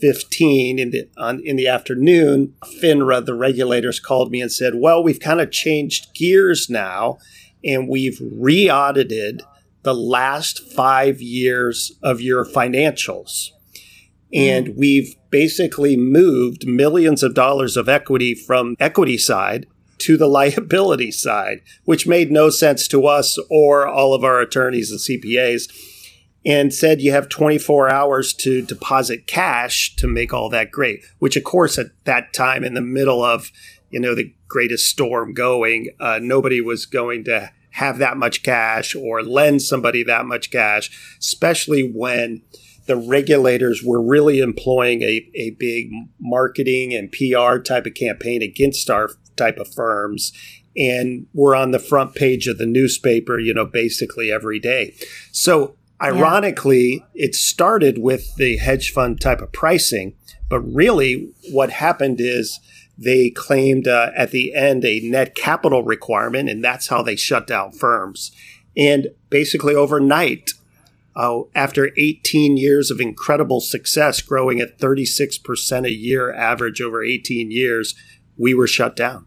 4:15 0.01 0.79
in 0.79 0.91
the 0.91 1.07
on, 1.17 1.41
in 1.43 1.55
the 1.55 1.67
afternoon, 1.67 2.53
FINRA, 2.81 3.25
the 3.25 3.33
regulators 3.33 3.99
called 3.99 4.31
me 4.31 4.41
and 4.41 4.51
said, 4.51 4.75
"Well, 4.75 5.03
we've 5.03 5.19
kind 5.19 5.41
of 5.41 5.51
changed 5.51 6.13
gears 6.13 6.69
now 6.69 7.17
and 7.63 7.89
we've 7.89 8.19
re-audited 8.21 9.41
the 9.83 9.95
last 9.95 10.59
5 10.71 11.21
years 11.21 11.93
of 12.03 12.21
your 12.21 12.45
financials." 12.45 13.51
And 14.33 14.67
mm. 14.67 14.77
we've 14.77 15.15
basically 15.29 15.95
moved 15.95 16.67
millions 16.67 17.23
of 17.23 17.33
dollars 17.33 17.77
of 17.77 17.87
equity 17.87 18.35
from 18.35 18.75
equity 18.79 19.17
side 19.17 19.65
to 19.99 20.17
the 20.17 20.27
liability 20.39 21.11
side, 21.11 21.61
which 21.85 22.07
made 22.07 22.31
no 22.31 22.49
sense 22.49 22.87
to 22.89 23.05
us 23.05 23.37
or 23.49 23.87
all 23.87 24.13
of 24.13 24.23
our 24.23 24.41
attorneys 24.41 24.91
and 24.91 24.99
CPAs, 24.99 25.69
and 26.45 26.73
said 26.73 27.01
you 27.01 27.11
have 27.11 27.27
24 27.29 27.89
hours 27.89 28.33
to 28.33 28.61
deposit 28.61 29.27
cash 29.27 29.95
to 29.95 30.07
make 30.07 30.33
all 30.33 30.49
that 30.49 30.71
great, 30.71 31.03
which, 31.19 31.35
of 31.35 31.43
course, 31.43 31.77
at 31.77 31.87
that 32.05 32.33
time, 32.33 32.63
in 32.63 32.73
the 32.73 32.81
middle 32.81 33.23
of 33.23 33.51
you 33.89 33.99
know 33.99 34.15
the 34.15 34.33
greatest 34.47 34.87
storm 34.87 35.33
going, 35.33 35.89
uh, 35.99 36.19
nobody 36.21 36.61
was 36.61 36.85
going 36.85 37.23
to 37.23 37.51
have 37.71 37.97
that 37.97 38.17
much 38.17 38.43
cash 38.43 38.95
or 38.95 39.21
lend 39.21 39.61
somebody 39.61 40.03
that 40.03 40.25
much 40.25 40.49
cash, 40.49 40.89
especially 41.19 41.81
when 41.81 42.41
the 42.85 42.95
regulators 42.95 43.83
were 43.83 44.01
really 44.01 44.39
employing 44.39 45.01
a, 45.01 45.27
a 45.35 45.49
big 45.59 45.91
marketing 46.19 46.93
and 46.93 47.11
PR 47.11 47.57
type 47.57 47.85
of 47.85 47.93
campaign 47.93 48.41
against 48.41 48.89
our 48.89 49.09
type 49.35 49.57
of 49.57 49.73
firms 49.73 50.31
and 50.77 51.27
we're 51.33 51.55
on 51.55 51.71
the 51.71 51.79
front 51.79 52.15
page 52.15 52.47
of 52.47 52.57
the 52.57 52.65
newspaper, 52.65 53.39
you 53.39 53.53
know, 53.53 53.65
basically 53.65 54.31
every 54.31 54.59
day. 54.59 54.93
So 55.31 55.77
ironically, 56.01 57.05
yeah. 57.13 57.25
it 57.25 57.35
started 57.35 57.97
with 57.97 58.35
the 58.35 58.57
hedge 58.57 58.91
fund 58.91 59.21
type 59.21 59.41
of 59.41 59.51
pricing, 59.51 60.15
but 60.49 60.59
really 60.61 61.31
what 61.51 61.69
happened 61.69 62.17
is 62.19 62.59
they 62.97 63.29
claimed 63.29 63.87
uh, 63.87 64.11
at 64.15 64.31
the 64.31 64.53
end 64.53 64.85
a 64.85 64.99
net 65.01 65.35
capital 65.35 65.83
requirement, 65.83 66.49
and 66.49 66.63
that's 66.63 66.87
how 66.87 67.01
they 67.01 67.15
shut 67.15 67.47
down 67.47 67.71
firms. 67.71 68.31
And 68.77 69.07
basically 69.29 69.75
overnight, 69.75 70.51
uh, 71.15 71.41
after 71.53 71.91
18 71.97 72.57
years 72.57 72.91
of 72.91 72.99
incredible 72.99 73.61
success, 73.61 74.21
growing 74.21 74.59
at 74.59 74.77
36% 74.79 75.85
a 75.85 75.91
year 75.91 76.33
average 76.33 76.81
over 76.81 77.03
18 77.03 77.51
years, 77.51 77.95
we 78.37 78.53
were 78.53 78.67
shut 78.67 78.95
down. 78.95 79.25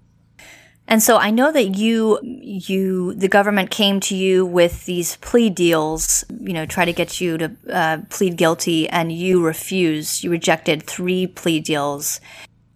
And 0.88 1.02
so 1.02 1.18
I 1.18 1.30
know 1.30 1.52
that 1.52 1.76
you, 1.76 2.18
you, 2.22 3.12
the 3.12 3.28
government 3.28 3.70
came 3.70 4.00
to 4.00 4.16
you 4.16 4.46
with 4.46 4.86
these 4.86 5.16
plea 5.16 5.50
deals, 5.50 6.24
you 6.40 6.54
know, 6.54 6.64
try 6.64 6.86
to 6.86 6.94
get 6.94 7.20
you 7.20 7.36
to 7.36 7.56
uh, 7.70 7.98
plead 8.08 8.38
guilty, 8.38 8.88
and 8.88 9.12
you 9.12 9.44
refused. 9.44 10.24
You 10.24 10.30
rejected 10.30 10.82
three 10.82 11.26
plea 11.26 11.60
deals. 11.60 12.22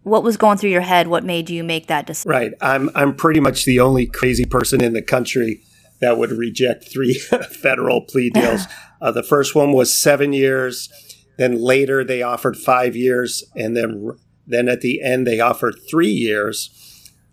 What 0.03 0.23
was 0.23 0.37
going 0.37 0.59
through 0.59 0.71
your 0.71 0.83
head? 0.83 1.09
What 1.09 1.25
made 1.25 1.49
you 1.49 1.65
make 1.65 1.87
that 1.87 2.07
decision? 2.07 2.31
Right. 2.31 2.53
I'm, 2.61 2.91
I'm 2.95 3.15
pretty 3.15 3.41
much 3.41 3.65
the 3.65 3.81
only 3.81 4.07
crazy 4.07 4.45
person 4.45 4.83
in 4.83 4.93
the 4.93 5.03
country 5.03 5.63
that 6.03 6.19
would 6.19 6.33
reject 6.33 6.93
three 6.93 7.15
federal 7.63 8.03
plea 8.03 8.29
deals. 8.29 8.67
uh, 9.01 9.11
the 9.11 9.23
first 9.23 9.55
one 9.55 9.73
was 9.73 9.93
seven 9.93 10.35
years. 10.35 10.91
Then 11.39 11.59
later 11.59 12.05
they 12.05 12.21
offered 12.21 12.59
five 12.59 12.95
years, 12.95 13.43
and 13.57 13.75
then 13.75 14.11
then 14.47 14.69
at 14.69 14.83
the 14.83 15.01
end 15.01 15.27
they 15.27 15.41
offered 15.41 15.77
three 15.89 16.11
years. 16.11 16.82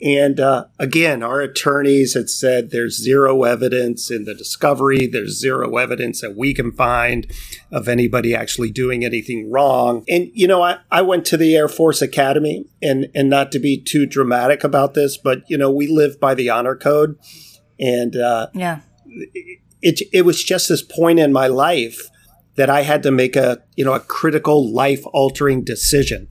And 0.02 0.40
uh, 0.40 0.66
again, 0.78 1.22
our 1.24 1.42
attorneys 1.42 2.14
had 2.14 2.30
said 2.30 2.72
there's 2.72 3.02
zero 3.02 3.44
evidence 3.44 4.10
in 4.10 4.24
the 4.24 4.34
discovery. 4.34 5.08
There's 5.08 5.38
zero 5.38 5.76
evidence 5.76 6.22
that 6.22 6.38
we 6.38 6.54
can 6.54 6.72
find 6.72 7.30
of 7.70 7.90
anybody 7.90 8.34
actually 8.34 8.72
doing 8.72 9.04
anything 9.04 9.52
wrong. 9.52 10.06
And, 10.08 10.32
you 10.34 10.48
know, 10.48 10.62
I, 10.62 10.78
I 10.90 11.02
went 11.02 11.26
to 11.26 11.38
the 11.38 11.54
Air 11.56 11.68
Force 11.68 12.02
Academy 12.02 12.66
and, 12.82 13.08
and 13.14 13.30
not 13.30 13.52
to 13.52 13.60
be 13.60 13.78
too 13.78 14.06
dramatic 14.06 14.64
about 14.64 14.94
this, 14.94 15.18
but, 15.18 15.44
you 15.50 15.58
know, 15.58 15.70
we 15.70 15.88
live 15.88 16.18
by 16.18 16.34
the 16.34 16.50
honor 16.50 16.78
code. 16.78 17.18
And 17.78 18.16
uh, 18.16 18.48
yeah, 18.54 18.80
it, 19.82 20.02
it 20.14 20.24
was 20.24 20.44
just 20.44 20.70
this 20.70 20.82
point 20.82 21.20
in 21.20 21.34
my 21.34 21.48
life 21.48 22.10
that 22.56 22.70
I 22.70 22.84
had 22.84 23.04
to 23.04 23.12
make 23.12 23.36
a, 23.36 23.64
you 23.76 23.84
know, 23.84 23.94
a 23.94 24.00
critical 24.00 24.72
life 24.72 25.04
altering 25.14 25.64
decision 25.64 26.30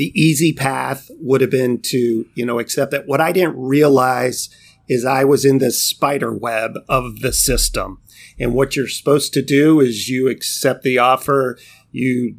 the 0.00 0.18
easy 0.18 0.50
path 0.50 1.10
would 1.20 1.42
have 1.42 1.50
been 1.50 1.78
to, 1.78 2.24
you 2.34 2.46
know, 2.46 2.58
accept 2.58 2.90
that. 2.90 3.06
What 3.06 3.20
I 3.20 3.32
didn't 3.32 3.58
realize 3.58 4.48
is 4.88 5.04
I 5.04 5.24
was 5.24 5.44
in 5.44 5.58
the 5.58 5.70
spider 5.70 6.32
web 6.32 6.72
of 6.88 7.20
the 7.20 7.34
system. 7.34 8.00
And 8.38 8.54
what 8.54 8.74
you're 8.74 8.88
supposed 8.88 9.34
to 9.34 9.42
do 9.42 9.78
is 9.78 10.08
you 10.08 10.26
accept 10.26 10.84
the 10.84 10.96
offer, 10.96 11.58
you 11.92 12.36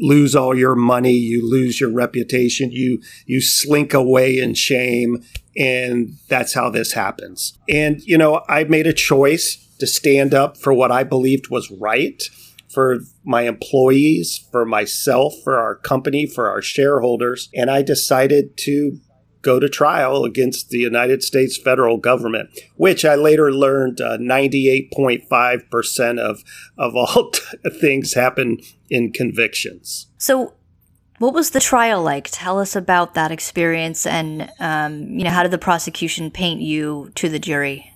lose 0.00 0.34
all 0.34 0.58
your 0.58 0.74
money, 0.74 1.12
you 1.12 1.48
lose 1.48 1.80
your 1.80 1.92
reputation, 1.92 2.72
you 2.72 3.00
you 3.24 3.40
slink 3.40 3.94
away 3.94 4.40
in 4.40 4.54
shame, 4.54 5.22
and 5.56 6.14
that's 6.26 6.54
how 6.54 6.70
this 6.70 6.94
happens. 6.94 7.56
And 7.68 8.00
you 8.02 8.18
know, 8.18 8.42
I 8.48 8.64
made 8.64 8.88
a 8.88 8.92
choice 8.92 9.64
to 9.78 9.86
stand 9.86 10.34
up 10.34 10.56
for 10.56 10.74
what 10.74 10.90
I 10.90 11.04
believed 11.04 11.50
was 11.50 11.70
right 11.70 12.20
for 12.72 13.00
my 13.24 13.42
employees, 13.42 14.46
for 14.50 14.64
myself, 14.64 15.34
for 15.42 15.58
our 15.58 15.74
company, 15.74 16.26
for 16.26 16.48
our 16.48 16.62
shareholders. 16.62 17.48
And 17.54 17.70
I 17.70 17.82
decided 17.82 18.56
to 18.58 18.98
go 19.42 19.58
to 19.58 19.68
trial 19.68 20.24
against 20.24 20.68
the 20.68 20.78
United 20.78 21.22
States 21.22 21.56
federal 21.56 21.96
government, 21.96 22.50
which 22.76 23.04
I 23.04 23.14
later 23.14 23.50
learned 23.50 24.00
uh, 24.00 24.18
98.5% 24.18 26.18
of, 26.18 26.44
of 26.76 26.94
all 26.94 27.30
t- 27.30 27.40
things 27.80 28.14
happen 28.14 28.58
in 28.88 29.12
convictions. 29.12 30.08
So, 30.18 30.54
What 31.18 31.34
was 31.34 31.50
the 31.50 31.60
trial 31.60 32.02
like? 32.02 32.28
Tell 32.30 32.58
us 32.58 32.76
about 32.76 33.14
that 33.14 33.30
experience, 33.30 34.06
and 34.06 34.50
um, 34.58 35.18
you 35.18 35.24
know, 35.24 35.30
how 35.30 35.42
did 35.42 35.52
the 35.52 35.58
prosecution 35.58 36.30
paint 36.30 36.60
you 36.60 37.10
to 37.16 37.28
the 37.28 37.38
jury? 37.38 37.89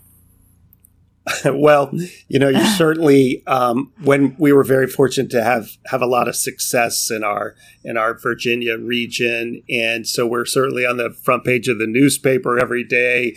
well, 1.47 1.91
you 2.29 2.39
know, 2.39 2.49
you 2.49 2.65
certainly 2.67 3.43
um, 3.47 3.93
when 4.03 4.37
we 4.39 4.53
were 4.53 4.65
very 4.65 4.87
fortunate 4.87 5.31
to 5.31 5.43
have 5.43 5.71
have 5.87 6.03
a 6.03 6.07
lot 6.07 6.29
of 6.29 6.37
success 6.37 7.11
in 7.11 7.25
our 7.25 7.55
in 7.83 7.97
our 7.97 8.15
Virginia 8.15 8.77
region, 8.77 9.63
and 9.71 10.07
so 10.07 10.27
we're 10.27 10.45
certainly 10.45 10.85
on 10.85 10.99
the 10.99 11.11
front 11.11 11.45
page 11.45 11.69
of 11.69 11.79
the 11.79 11.87
newspaper 11.87 12.59
every 12.59 12.85
day. 12.85 13.37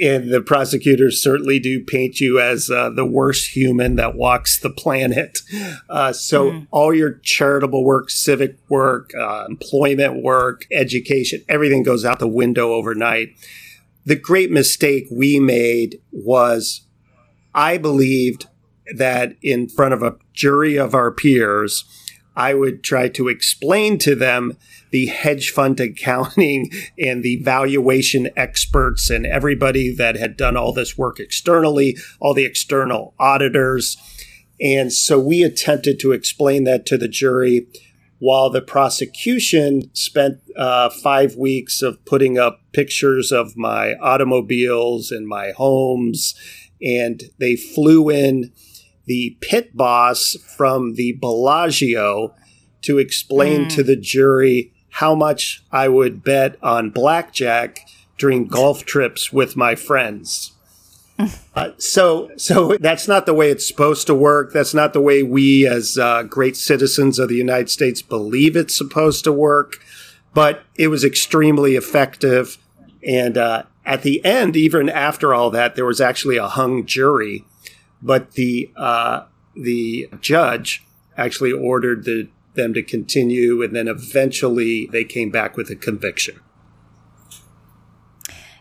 And 0.00 0.32
the 0.32 0.40
prosecutors 0.40 1.22
certainly 1.22 1.58
do 1.58 1.84
paint 1.84 2.18
you 2.18 2.40
as 2.40 2.70
uh, 2.70 2.90
the 2.90 3.04
worst 3.04 3.54
human 3.54 3.96
that 3.96 4.14
walks 4.14 4.58
the 4.58 4.70
planet. 4.70 5.40
Uh, 5.88 6.14
so 6.14 6.50
mm. 6.50 6.66
all 6.70 6.94
your 6.94 7.18
charitable 7.22 7.84
work, 7.84 8.08
civic 8.08 8.56
work, 8.70 9.12
uh, 9.14 9.44
employment 9.48 10.22
work, 10.22 10.66
education, 10.72 11.44
everything 11.46 11.82
goes 11.82 12.06
out 12.06 12.18
the 12.18 12.26
window 12.26 12.72
overnight. 12.72 13.36
The 14.04 14.16
great 14.16 14.50
mistake 14.50 15.06
we 15.10 15.38
made 15.38 16.00
was 16.10 16.86
I 17.54 17.78
believed 17.78 18.46
that 18.96 19.36
in 19.42 19.68
front 19.68 19.94
of 19.94 20.02
a 20.02 20.16
jury 20.32 20.76
of 20.76 20.94
our 20.94 21.10
peers, 21.12 21.84
I 22.34 22.54
would 22.54 22.82
try 22.82 23.08
to 23.10 23.28
explain 23.28 23.98
to 23.98 24.14
them 24.14 24.56
the 24.90 25.06
hedge 25.06 25.50
fund 25.50 25.78
accounting 25.80 26.70
and 26.98 27.22
the 27.22 27.36
valuation 27.36 28.30
experts 28.36 29.10
and 29.10 29.26
everybody 29.26 29.94
that 29.94 30.16
had 30.16 30.36
done 30.36 30.56
all 30.56 30.72
this 30.72 30.96
work 30.96 31.20
externally, 31.20 31.96
all 32.20 32.34
the 32.34 32.44
external 32.44 33.14
auditors. 33.18 33.96
And 34.60 34.92
so 34.92 35.18
we 35.18 35.42
attempted 35.42 35.98
to 36.00 36.12
explain 36.12 36.64
that 36.64 36.86
to 36.86 36.96
the 36.96 37.08
jury 37.08 37.66
while 38.18 38.50
the 38.50 38.62
prosecution 38.62 39.92
spent 39.94 40.38
uh, 40.56 40.88
five 40.88 41.34
weeks 41.34 41.82
of 41.82 42.04
putting 42.04 42.38
up 42.38 42.60
pictures 42.72 43.32
of 43.32 43.56
my 43.56 43.96
automobiles 43.96 45.10
and 45.10 45.26
my 45.26 45.50
homes 45.50 46.36
and 46.82 47.24
they 47.38 47.56
flew 47.56 48.10
in 48.10 48.52
the 49.06 49.36
pit 49.40 49.76
boss 49.76 50.36
from 50.56 50.94
the 50.94 51.12
Bellagio 51.12 52.34
to 52.82 52.98
explain 52.98 53.66
mm. 53.66 53.68
to 53.70 53.82
the 53.82 53.96
jury 53.96 54.72
how 54.90 55.14
much 55.14 55.64
I 55.72 55.88
would 55.88 56.22
bet 56.22 56.56
on 56.62 56.90
blackjack 56.90 57.86
during 58.18 58.46
golf 58.46 58.84
trips 58.84 59.32
with 59.32 59.56
my 59.56 59.74
friends. 59.74 60.52
Uh, 61.54 61.70
so, 61.76 62.30
so 62.36 62.78
that's 62.78 63.06
not 63.06 63.26
the 63.26 63.34
way 63.34 63.50
it's 63.50 63.68
supposed 63.68 64.06
to 64.06 64.14
work. 64.14 64.52
That's 64.54 64.72
not 64.72 64.94
the 64.94 65.02
way 65.02 65.22
we, 65.22 65.66
as 65.66 65.98
uh, 65.98 66.22
great 66.22 66.56
citizens 66.56 67.18
of 67.18 67.28
the 67.28 67.36
United 67.36 67.68
States, 67.68 68.00
believe 68.00 68.56
it's 68.56 68.74
supposed 68.74 69.22
to 69.24 69.32
work. 69.32 69.74
But 70.32 70.62
it 70.76 70.88
was 70.88 71.04
extremely 71.04 71.76
effective, 71.76 72.56
and 73.06 73.36
uh, 73.36 73.64
at 73.84 74.02
the 74.02 74.24
end, 74.24 74.56
even 74.56 74.88
after 74.88 75.34
all 75.34 75.50
that, 75.50 75.74
there 75.74 75.84
was 75.84 76.00
actually 76.00 76.36
a 76.36 76.46
hung 76.46 76.86
jury, 76.86 77.44
but 78.00 78.32
the 78.32 78.70
uh, 78.76 79.24
the 79.54 80.08
judge 80.20 80.84
actually 81.16 81.52
ordered 81.52 82.04
the, 82.04 82.28
them 82.54 82.72
to 82.74 82.82
continue, 82.82 83.62
and 83.62 83.74
then 83.74 83.88
eventually 83.88 84.86
they 84.92 85.04
came 85.04 85.30
back 85.30 85.56
with 85.56 85.68
a 85.70 85.76
conviction. 85.76 86.40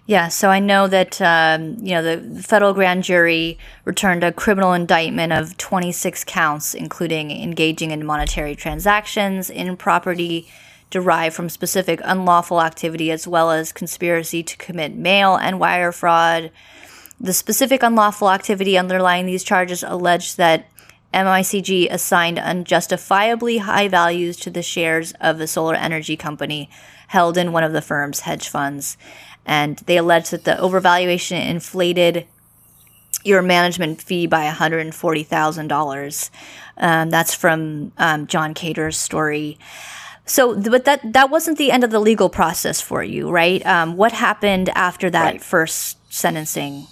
Yeah, 0.08 0.28
so 0.28 0.50
I 0.50 0.60
know 0.60 0.88
that 0.88 1.22
um, 1.22 1.78
you 1.82 1.92
know 1.92 2.01
the 2.01 2.42
federal 2.42 2.74
grand 2.74 3.04
jury 3.04 3.60
returned 3.86 4.24
a 4.24 4.32
criminal 4.32 4.74
indictment 4.74 5.34
of 5.34 5.56
26 5.58 6.24
counts, 6.24 6.74
including 6.74 7.32
engaging 7.32 7.92
in 7.92 8.06
monetary 8.06 8.56
transactions 8.56 9.50
in 9.50 9.78
property 9.78 10.50
derived 10.91 11.36
from 11.36 11.50
specific 11.50 12.00
unlawful 12.03 12.62
activity 12.62 13.10
as 13.10 13.27
well 13.27 13.49
as 13.49 13.71
conspiracy 13.71 14.43
to 14.43 14.58
commit 14.58 14.95
mail 14.95 15.36
and 15.36 15.60
wire 15.60 15.91
fraud. 15.91 16.51
The 17.19 17.34
specific 17.34 17.82
unlawful 17.82 18.30
activity 18.30 18.77
underlying 18.77 19.25
these 19.25 19.43
charges 19.43 19.84
alleged 19.84 20.38
that 20.38 20.67
MICG 21.13 21.91
assigned 21.91 22.38
unjustifiably 22.38 23.60
high 23.60 23.88
values 23.88 24.38
to 24.38 24.49
the 24.49 24.62
shares 24.62 25.13
of 25.19 25.38
the 25.38 25.47
solar 25.47 25.75
energy 25.75 26.15
company 26.15 26.69
held 27.08 27.38
in 27.38 27.51
one 27.51 27.63
of 27.63 27.73
the 27.73 27.82
firm's 27.82 28.21
hedge 28.21 28.47
funds. 28.47 28.97
And 29.45 29.77
they 29.80 29.97
alleged 29.97 30.32
that 30.32 30.45
the 30.45 30.51
overvaluation 30.51 31.45
inflated 31.49 32.27
your 33.23 33.41
management 33.41 34.01
fee 34.01 34.27
by 34.27 34.49
$140,000. 34.49 36.30
Um, 36.77 37.10
that's 37.10 37.36
from 37.36 37.91
um, 37.97 38.27
John 38.27 38.54
Kador's 38.54 38.97
story. 38.97 39.60
So, 40.32 40.56
but 40.56 40.86
that 40.86 41.02
that 41.12 41.30
wasn't 41.30 41.58
the 41.58 41.72
end 41.72 41.84
of 41.84 41.91
the 41.91 42.00
legal 42.00 42.30
process 42.30 42.80
for 42.80 43.04
you, 43.04 43.30
right? 43.30 43.63
Um, 43.65 43.98
what 43.98 44.13
happened 44.13 44.70
after 44.70 45.10
that 45.10 45.26
right. 45.26 45.44
first 45.44 45.98
sentencing? 46.10 46.88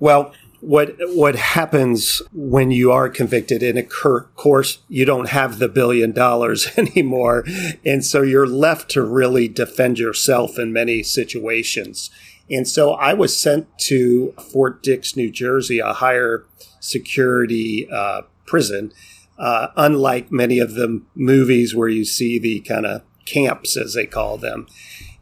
Well, 0.00 0.32
what 0.58 0.96
what 1.14 1.36
happens 1.36 2.20
when 2.32 2.72
you 2.72 2.90
are 2.90 3.08
convicted? 3.08 3.62
In 3.62 3.76
a 3.76 3.84
course, 3.84 4.78
you 4.88 5.04
don't 5.04 5.28
have 5.28 5.60
the 5.60 5.68
billion 5.68 6.10
dollars 6.10 6.66
anymore, 6.76 7.44
and 7.84 8.04
so 8.04 8.22
you're 8.22 8.48
left 8.48 8.90
to 8.90 9.02
really 9.02 9.46
defend 9.46 10.00
yourself 10.00 10.58
in 10.58 10.72
many 10.72 11.04
situations. 11.04 12.10
And 12.50 12.66
so 12.66 12.94
I 12.94 13.14
was 13.14 13.38
sent 13.38 13.68
to 13.90 14.32
Fort 14.52 14.82
Dix, 14.82 15.14
New 15.14 15.30
Jersey, 15.30 15.78
a 15.78 15.92
higher 15.92 16.46
security 16.80 17.88
uh, 17.88 18.22
prison 18.44 18.92
uh, 19.38 19.68
unlike 19.76 20.32
many 20.32 20.58
of 20.58 20.74
the 20.74 21.02
movies 21.14 21.74
where 21.74 21.88
you 21.88 22.04
see 22.04 22.38
the 22.38 22.60
kind 22.60 22.86
of 22.86 23.02
camps, 23.24 23.76
as 23.76 23.94
they 23.94 24.06
call 24.06 24.38
them. 24.38 24.66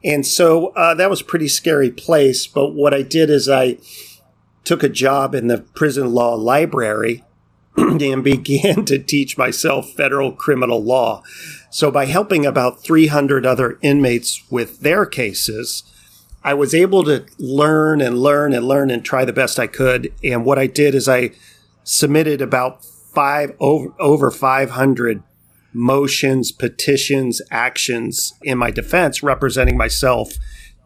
And 0.04 0.24
so 0.24 0.68
uh, 0.68 0.94
that 0.94 1.10
was 1.10 1.20
a 1.20 1.24
pretty 1.24 1.48
scary 1.48 1.90
place. 1.90 2.46
But 2.46 2.70
what 2.70 2.94
I 2.94 3.02
did 3.02 3.28
is 3.28 3.48
I 3.48 3.78
took 4.64 4.82
a 4.82 4.88
job 4.88 5.34
in 5.34 5.48
the 5.48 5.58
prison 5.58 6.12
law 6.12 6.34
library 6.34 7.24
and 7.76 8.24
began 8.24 8.84
to 8.86 8.98
teach 8.98 9.36
myself 9.36 9.90
federal 9.90 10.32
criminal 10.32 10.82
law. 10.82 11.22
So 11.70 11.90
by 11.90 12.06
helping 12.06 12.46
about 12.46 12.82
300 12.82 13.44
other 13.44 13.78
inmates 13.82 14.42
with 14.50 14.80
their 14.80 15.04
cases, 15.04 15.82
I 16.42 16.54
was 16.54 16.74
able 16.74 17.02
to 17.04 17.26
learn 17.38 18.00
and 18.00 18.18
learn 18.18 18.52
and 18.52 18.66
learn 18.66 18.90
and 18.90 19.04
try 19.04 19.24
the 19.24 19.32
best 19.32 19.58
I 19.58 19.66
could. 19.66 20.12
And 20.22 20.44
what 20.44 20.58
I 20.58 20.68
did 20.68 20.94
is 20.94 21.08
I 21.08 21.32
submitted 21.82 22.40
about 22.40 22.86
five 23.16 23.56
over, 23.60 23.94
over 23.98 24.30
500 24.30 25.22
motions, 25.72 26.52
petitions, 26.52 27.40
actions 27.50 28.34
in 28.42 28.58
my 28.58 28.70
defense 28.70 29.22
representing 29.22 29.78
myself 29.78 30.34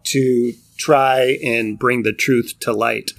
to 0.05 0.53
try 0.79 1.39
and 1.45 1.77
bring 1.77 2.05
the 2.05 2.13
truth 2.13 2.55
to 2.61 2.73
light. 2.73 3.11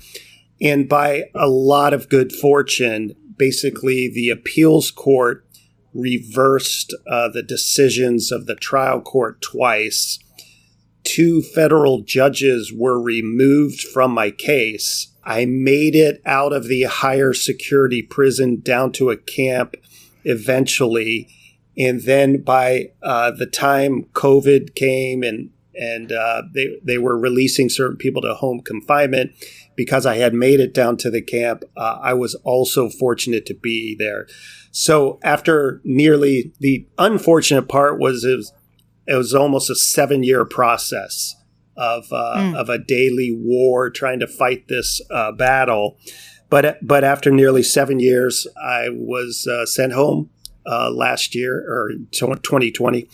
And 0.61 0.87
by 0.87 1.25
a 1.35 1.49
lot 1.49 1.93
of 1.93 2.07
good 2.07 2.31
fortune, 2.31 3.13
basically 3.37 4.09
the 4.09 4.29
appeals 4.29 4.91
court 4.91 5.45
reversed 5.93 6.95
uh, 7.05 7.27
the 7.27 7.43
decisions 7.43 8.31
of 8.31 8.45
the 8.45 8.55
trial 8.55 9.01
court 9.01 9.41
twice. 9.41 10.19
Two 11.03 11.41
federal 11.41 11.99
judges 11.99 12.71
were 12.73 13.01
removed 13.01 13.81
from 13.81 14.11
my 14.11 14.31
case 14.31 15.10
I 15.23 15.45
made 15.45 15.95
it 15.95 16.21
out 16.25 16.53
of 16.53 16.67
the 16.67 16.83
higher 16.83 17.33
security 17.33 18.01
prison 18.01 18.61
down 18.61 18.91
to 18.93 19.09
a 19.09 19.17
camp 19.17 19.75
eventually. 20.23 21.29
And 21.77 22.01
then 22.01 22.41
by 22.41 22.91
uh, 23.01 23.31
the 23.31 23.45
time 23.45 24.05
COVID 24.13 24.75
came 24.75 25.23
and 25.23 25.51
and 25.73 26.11
uh, 26.11 26.43
they 26.53 26.79
they 26.83 26.97
were 26.97 27.17
releasing 27.17 27.69
certain 27.69 27.97
people 27.97 28.21
to 28.21 28.33
home 28.33 28.61
confinement 28.61 29.31
because 29.75 30.05
I 30.05 30.17
had 30.17 30.33
made 30.33 30.59
it 30.59 30.73
down 30.73 30.97
to 30.97 31.09
the 31.09 31.21
camp. 31.21 31.63
Uh, 31.77 31.97
I 32.01 32.13
was 32.13 32.35
also 32.43 32.89
fortunate 32.89 33.45
to 33.45 33.53
be 33.53 33.95
there. 33.97 34.27
So 34.71 35.19
after 35.23 35.81
nearly 35.83 36.53
the 36.59 36.85
unfortunate 36.97 37.69
part 37.69 37.99
was 37.99 38.23
it 38.23 38.35
was, 38.35 38.53
it 39.07 39.15
was 39.15 39.33
almost 39.33 39.69
a 39.69 39.75
seven 39.75 40.23
year 40.23 40.45
process 40.45 41.35
of 41.81 42.13
uh, 42.13 42.35
mm. 42.37 42.55
of 42.55 42.69
a 42.69 42.77
daily 42.77 43.31
war 43.35 43.89
trying 43.89 44.19
to 44.19 44.27
fight 44.27 44.67
this 44.67 45.01
uh, 45.09 45.31
battle. 45.31 45.97
But 46.49 46.77
but 46.85 47.03
after 47.03 47.31
nearly 47.31 47.63
seven 47.63 47.99
years, 47.99 48.45
I 48.61 48.89
was 48.89 49.47
uh, 49.47 49.65
sent 49.65 49.93
home 49.93 50.29
uh, 50.65 50.91
last 50.91 51.33
year 51.33 51.65
or 51.67 51.93
2020 52.11 53.09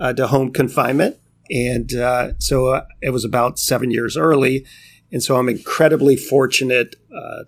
uh, 0.00 0.14
to 0.14 0.26
home 0.28 0.50
confinement, 0.50 1.18
and 1.50 1.92
uh, 1.94 2.32
so 2.38 2.82
it 3.02 3.10
was 3.10 3.24
about 3.24 3.58
seven 3.58 3.90
years 3.90 4.16
early, 4.16 4.64
and 5.12 5.22
so 5.22 5.36
I'm 5.36 5.50
incredibly 5.50 6.16
fortunate 6.16 6.96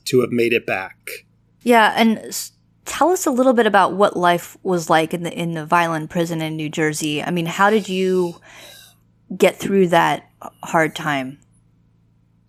to 0.05 0.21
have 0.21 0.31
made 0.31 0.53
it 0.53 0.67
back. 0.67 1.11
Yeah, 1.63 1.95
and 1.97 2.21
tell 2.85 3.11
us 3.11 3.27
a 3.27 3.31
little 3.31 3.53
bit 3.55 3.67
about 3.67 3.95
what 3.95 4.17
life 4.17 4.57
was 4.63 4.91
like 4.91 5.15
in 5.15 5.23
the 5.23 5.33
in 5.33 5.53
the 5.53 5.65
violent 5.65 6.11
prison 6.11 6.43
in 6.43 6.57
New 6.57 6.69
Jersey. 6.69 7.23
I 7.23 7.31
mean, 7.31 7.47
how 7.47 7.71
did 7.71 7.89
you 7.89 8.35
get 9.37 9.57
through 9.57 9.89
that 9.89 10.28
hard 10.63 10.95
time. 10.95 11.39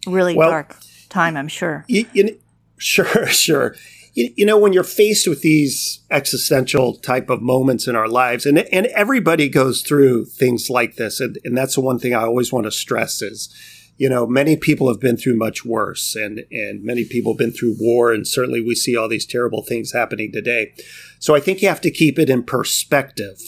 Really 0.08 0.36
well, 0.36 0.50
dark 0.50 0.76
time, 1.10 1.36
I'm 1.36 1.48
sure. 1.48 1.86
You, 1.88 2.06
you, 2.14 2.40
sure, 2.78 3.28
sure. 3.28 3.76
you, 4.14 4.32
you 4.38 4.46
know, 4.46 4.58
when 4.58 4.74
you're 4.74 4.84
faced 4.84 5.28
with 5.28 5.42
these 5.42 6.00
existential 6.10 6.96
type 6.96 7.30
of 7.30 7.42
moments 7.42 7.88
in 7.88 7.96
our 7.96 8.08
lives, 8.08 8.46
and, 8.46 8.60
and 8.72 8.88
everybody 8.88 9.50
goes 9.50 9.82
through 9.82 10.26
things 10.26 10.70
like 10.70 10.96
this. 10.96 11.20
And, 11.20 11.38
and 11.44 11.58
that's 11.58 11.76
the 11.76 11.82
one 11.82 12.00
thing 12.00 12.14
I 12.14 12.24
always 12.24 12.54
want 12.54 12.66
to 12.66 12.72
stress 12.72 13.22
is, 13.22 13.54
you 13.98 14.08
know, 14.08 14.26
many 14.26 14.56
people 14.56 14.88
have 14.88 15.02
been 15.02 15.18
through 15.18 15.36
much 15.36 15.66
worse 15.66 16.16
and, 16.16 16.42
and 16.52 16.84
many 16.84 17.04
people 17.04 17.34
have 17.34 17.38
been 17.38 17.52
through 17.52 17.76
war. 17.80 18.14
And 18.14 18.26
certainly 18.26 18.62
we 18.62 18.74
see 18.74 18.96
all 18.96 19.10
these 19.10 19.26
terrible 19.26 19.62
things 19.62 19.92
happening 19.92 20.32
today. 20.32 20.74
So 21.20 21.36
I 21.36 21.42
think 21.42 21.62
you 21.62 21.68
have 21.68 21.82
to 21.82 21.92
keep 21.92 22.18
it 22.18 22.30
in 22.30 22.44
perspective. 22.44 23.40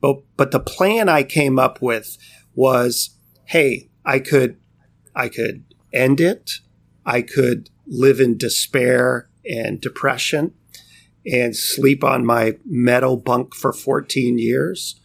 But, 0.00 0.16
but 0.36 0.50
the 0.50 0.58
plan 0.58 1.08
I 1.08 1.22
came 1.22 1.58
up 1.58 1.80
with 1.80 2.18
was, 2.54 3.10
Hey, 3.44 3.89
I 4.04 4.18
could, 4.18 4.56
I 5.14 5.28
could 5.28 5.64
end 5.92 6.20
it. 6.20 6.52
I 7.04 7.22
could 7.22 7.70
live 7.86 8.20
in 8.20 8.36
despair 8.36 9.28
and 9.48 9.80
depression 9.80 10.54
and 11.26 11.56
sleep 11.56 12.02
on 12.04 12.24
my 12.24 12.56
metal 12.64 13.16
bunk 13.16 13.54
for 13.54 13.72
14 13.72 14.38
years. 14.38 15.00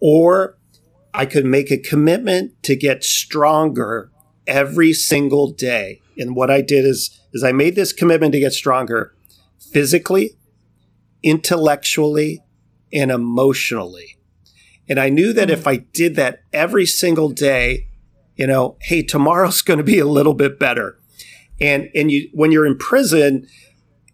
Or 0.00 0.56
I 1.14 1.26
could 1.26 1.44
make 1.44 1.70
a 1.70 1.78
commitment 1.78 2.62
to 2.64 2.76
get 2.76 3.04
stronger 3.04 4.10
every 4.46 4.92
single 4.92 5.52
day. 5.52 6.00
And 6.16 6.34
what 6.34 6.50
I 6.50 6.60
did 6.62 6.84
is, 6.84 7.20
is 7.32 7.44
I 7.44 7.52
made 7.52 7.74
this 7.74 7.92
commitment 7.92 8.32
to 8.32 8.40
get 8.40 8.52
stronger 8.52 9.14
physically, 9.58 10.36
intellectually, 11.22 12.42
and 12.92 13.10
emotionally. 13.10 14.18
And 14.88 14.98
I 14.98 15.08
knew 15.08 15.32
that 15.32 15.50
if 15.50 15.66
I 15.66 15.76
did 15.76 16.16
that 16.16 16.42
every 16.52 16.86
single 16.86 17.30
day, 17.30 17.88
you 18.36 18.46
know, 18.46 18.76
hey, 18.82 19.02
tomorrow's 19.02 19.62
going 19.62 19.78
to 19.78 19.84
be 19.84 19.98
a 19.98 20.06
little 20.06 20.34
bit 20.34 20.58
better. 20.58 20.98
And 21.60 21.88
and 21.94 22.10
you 22.10 22.28
when 22.32 22.50
you're 22.50 22.66
in 22.66 22.78
prison, 22.78 23.46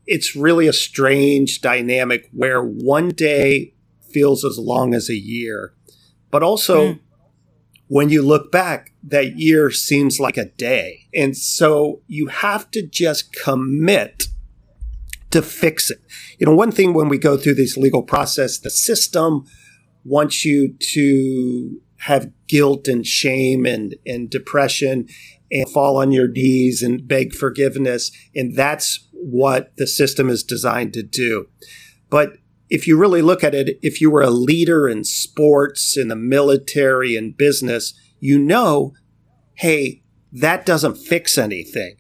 it's 0.07 0.37
really 0.37 0.67
a 0.67 0.73
strange 0.73 1.61
dynamic 1.61 2.29
where 2.33 2.63
one 2.63 3.11
day 3.11 3.75
feels 4.13 4.45
as 4.45 4.59
long 4.59 4.95
as 4.95 5.09
a 5.09 5.17
year. 5.17 5.75
But 6.31 6.43
also 6.43 6.95
mm 6.95 7.01
when 7.89 8.11
you 8.11 8.23
look 8.23 8.53
back, 8.53 8.93
that 9.03 9.39
year 9.39 9.71
seems 9.71 10.21
like 10.21 10.37
a 10.37 10.45
day. 10.45 11.09
And 11.15 11.37
so 11.37 12.03
you 12.07 12.27
have 12.27 12.71
to 12.73 12.87
just 12.87 13.33
commit 13.33 14.25
to 15.31 15.43
fix 15.43 15.91
it. 15.91 16.01
You 16.39 16.47
know, 16.47 16.55
one 16.55 16.71
thing 16.71 16.93
when 16.93 17.09
we 17.09 17.19
go 17.19 17.37
through 17.37 17.55
this 17.55 17.77
legal 17.77 18.03
process, 18.03 18.59
the 18.59 18.71
system 18.71 19.45
wants 20.05 20.45
you 20.45 20.75
to 20.79 21.81
have 22.03 22.31
guilt 22.47 22.89
and 22.89 23.07
shame 23.07 23.67
and, 23.67 23.95
and 24.07 24.31
depression 24.31 25.09
and 25.51 25.69
fall 25.71 25.97
on 25.97 26.13
your 26.13 26.29
knees 26.29 26.83
and 26.83 27.07
beg 27.07 27.35
forgiveness. 27.35 28.11
And 28.35 28.55
that's 28.55 29.09
what 29.13 29.77
the 29.77 29.87
system 29.87 30.29
is 30.29 30.43
designed 30.43 30.93
to 30.95 31.03
do. 31.03 31.49
But 32.11 32.35
if 32.71 32.87
you 32.87 32.99
really 32.99 33.23
look 33.23 33.43
at 33.43 33.55
it, 33.55 33.79
if 33.83 34.01
you 34.01 34.11
were 34.11 34.23
a 34.23 34.31
leader 34.31 34.89
in 34.89 35.05
sports, 35.05 35.97
in 35.97 36.09
the 36.09 36.17
military, 36.17 37.17
in 37.17 37.33
business, 37.33 37.95
you 38.21 38.39
know, 38.39 38.93
hey, 39.55 40.03
that 40.33 40.67
doesn't 40.67 40.97
fix 40.97 41.39
anything. 41.39 41.97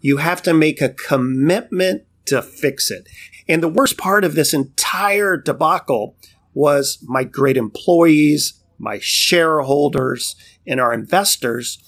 You 0.00 0.16
have 0.16 0.42
to 0.42 0.54
make 0.54 0.80
a 0.80 0.88
commitment 0.88 2.02
to 2.26 2.42
fix 2.42 2.90
it. 2.90 3.08
And 3.48 3.62
the 3.62 3.68
worst 3.68 3.98
part 3.98 4.24
of 4.24 4.34
this 4.34 4.52
entire 4.52 5.36
debacle 5.36 6.16
was 6.54 6.98
my 7.06 7.24
great 7.24 7.56
employees, 7.56 8.59
my 8.80 8.98
shareholders, 9.00 10.34
and 10.66 10.80
our 10.80 10.92
investors 10.92 11.78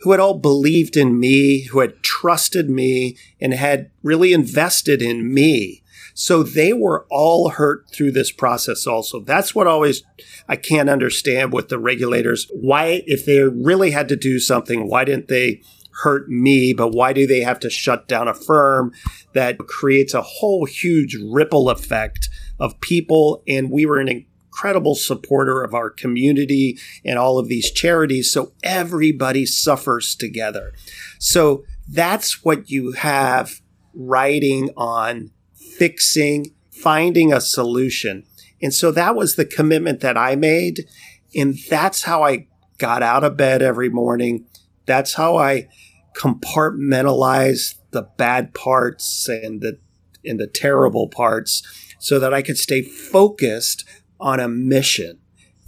who 0.00 0.12
had 0.12 0.20
all 0.20 0.38
believed 0.38 0.96
in 0.96 1.18
me, 1.18 1.64
who 1.66 1.80
had 1.80 2.02
trusted 2.02 2.70
me, 2.70 3.16
and 3.40 3.52
had 3.52 3.90
really 4.02 4.32
invested 4.32 5.02
in 5.02 5.32
me. 5.32 5.82
So 6.14 6.42
they 6.42 6.72
were 6.72 7.06
all 7.10 7.50
hurt 7.50 7.90
through 7.92 8.12
this 8.12 8.32
process 8.32 8.86
also. 8.86 9.20
That's 9.20 9.54
what 9.54 9.68
always 9.68 10.02
I 10.48 10.56
can't 10.56 10.90
understand 10.90 11.52
with 11.52 11.68
the 11.68 11.78
regulators. 11.78 12.50
Why, 12.52 13.02
if 13.06 13.24
they 13.24 13.40
really 13.42 13.92
had 13.92 14.08
to 14.08 14.16
do 14.16 14.40
something, 14.40 14.88
why 14.88 15.04
didn't 15.04 15.28
they 15.28 15.62
hurt 16.02 16.28
me, 16.28 16.72
but 16.72 16.92
why 16.92 17.12
do 17.12 17.26
they 17.26 17.40
have 17.40 17.60
to 17.60 17.70
shut 17.70 18.06
down 18.08 18.28
a 18.28 18.34
firm 18.34 18.92
that 19.32 19.58
creates 19.58 20.14
a 20.14 20.22
whole 20.22 20.64
huge 20.64 21.16
ripple 21.30 21.70
effect 21.70 22.28
of 22.58 22.80
people? 22.80 23.42
And 23.46 23.70
we 23.70 23.86
were 23.86 23.98
an 23.98 24.24
incredible 24.58 24.96
supporter 24.96 25.62
of 25.62 25.72
our 25.72 25.88
community 25.88 26.76
and 27.04 27.16
all 27.16 27.38
of 27.38 27.48
these 27.48 27.70
charities. 27.70 28.32
So 28.32 28.52
everybody 28.64 29.46
suffers 29.46 30.16
together. 30.16 30.72
So 31.20 31.64
that's 31.88 32.44
what 32.44 32.68
you 32.68 32.92
have 32.92 33.60
writing 33.94 34.70
on 34.76 35.30
fixing, 35.54 36.54
finding 36.72 37.32
a 37.32 37.40
solution. 37.40 38.24
And 38.60 38.74
so 38.74 38.90
that 38.90 39.14
was 39.14 39.36
the 39.36 39.44
commitment 39.44 40.00
that 40.00 40.18
I 40.18 40.34
made. 40.34 40.88
And 41.36 41.54
that's 41.70 42.02
how 42.02 42.24
I 42.24 42.48
got 42.78 43.00
out 43.00 43.22
of 43.22 43.36
bed 43.36 43.62
every 43.62 43.88
morning. 43.88 44.46
That's 44.86 45.14
how 45.14 45.36
I 45.36 45.68
compartmentalized 46.16 47.76
the 47.92 48.02
bad 48.02 48.54
parts 48.54 49.28
and 49.28 49.60
the 49.60 49.78
and 50.24 50.40
the 50.40 50.48
terrible 50.48 51.06
parts 51.06 51.62
so 52.00 52.18
that 52.18 52.34
I 52.34 52.42
could 52.42 52.58
stay 52.58 52.82
focused 52.82 53.84
on 54.20 54.40
a 54.40 54.48
mission. 54.48 55.18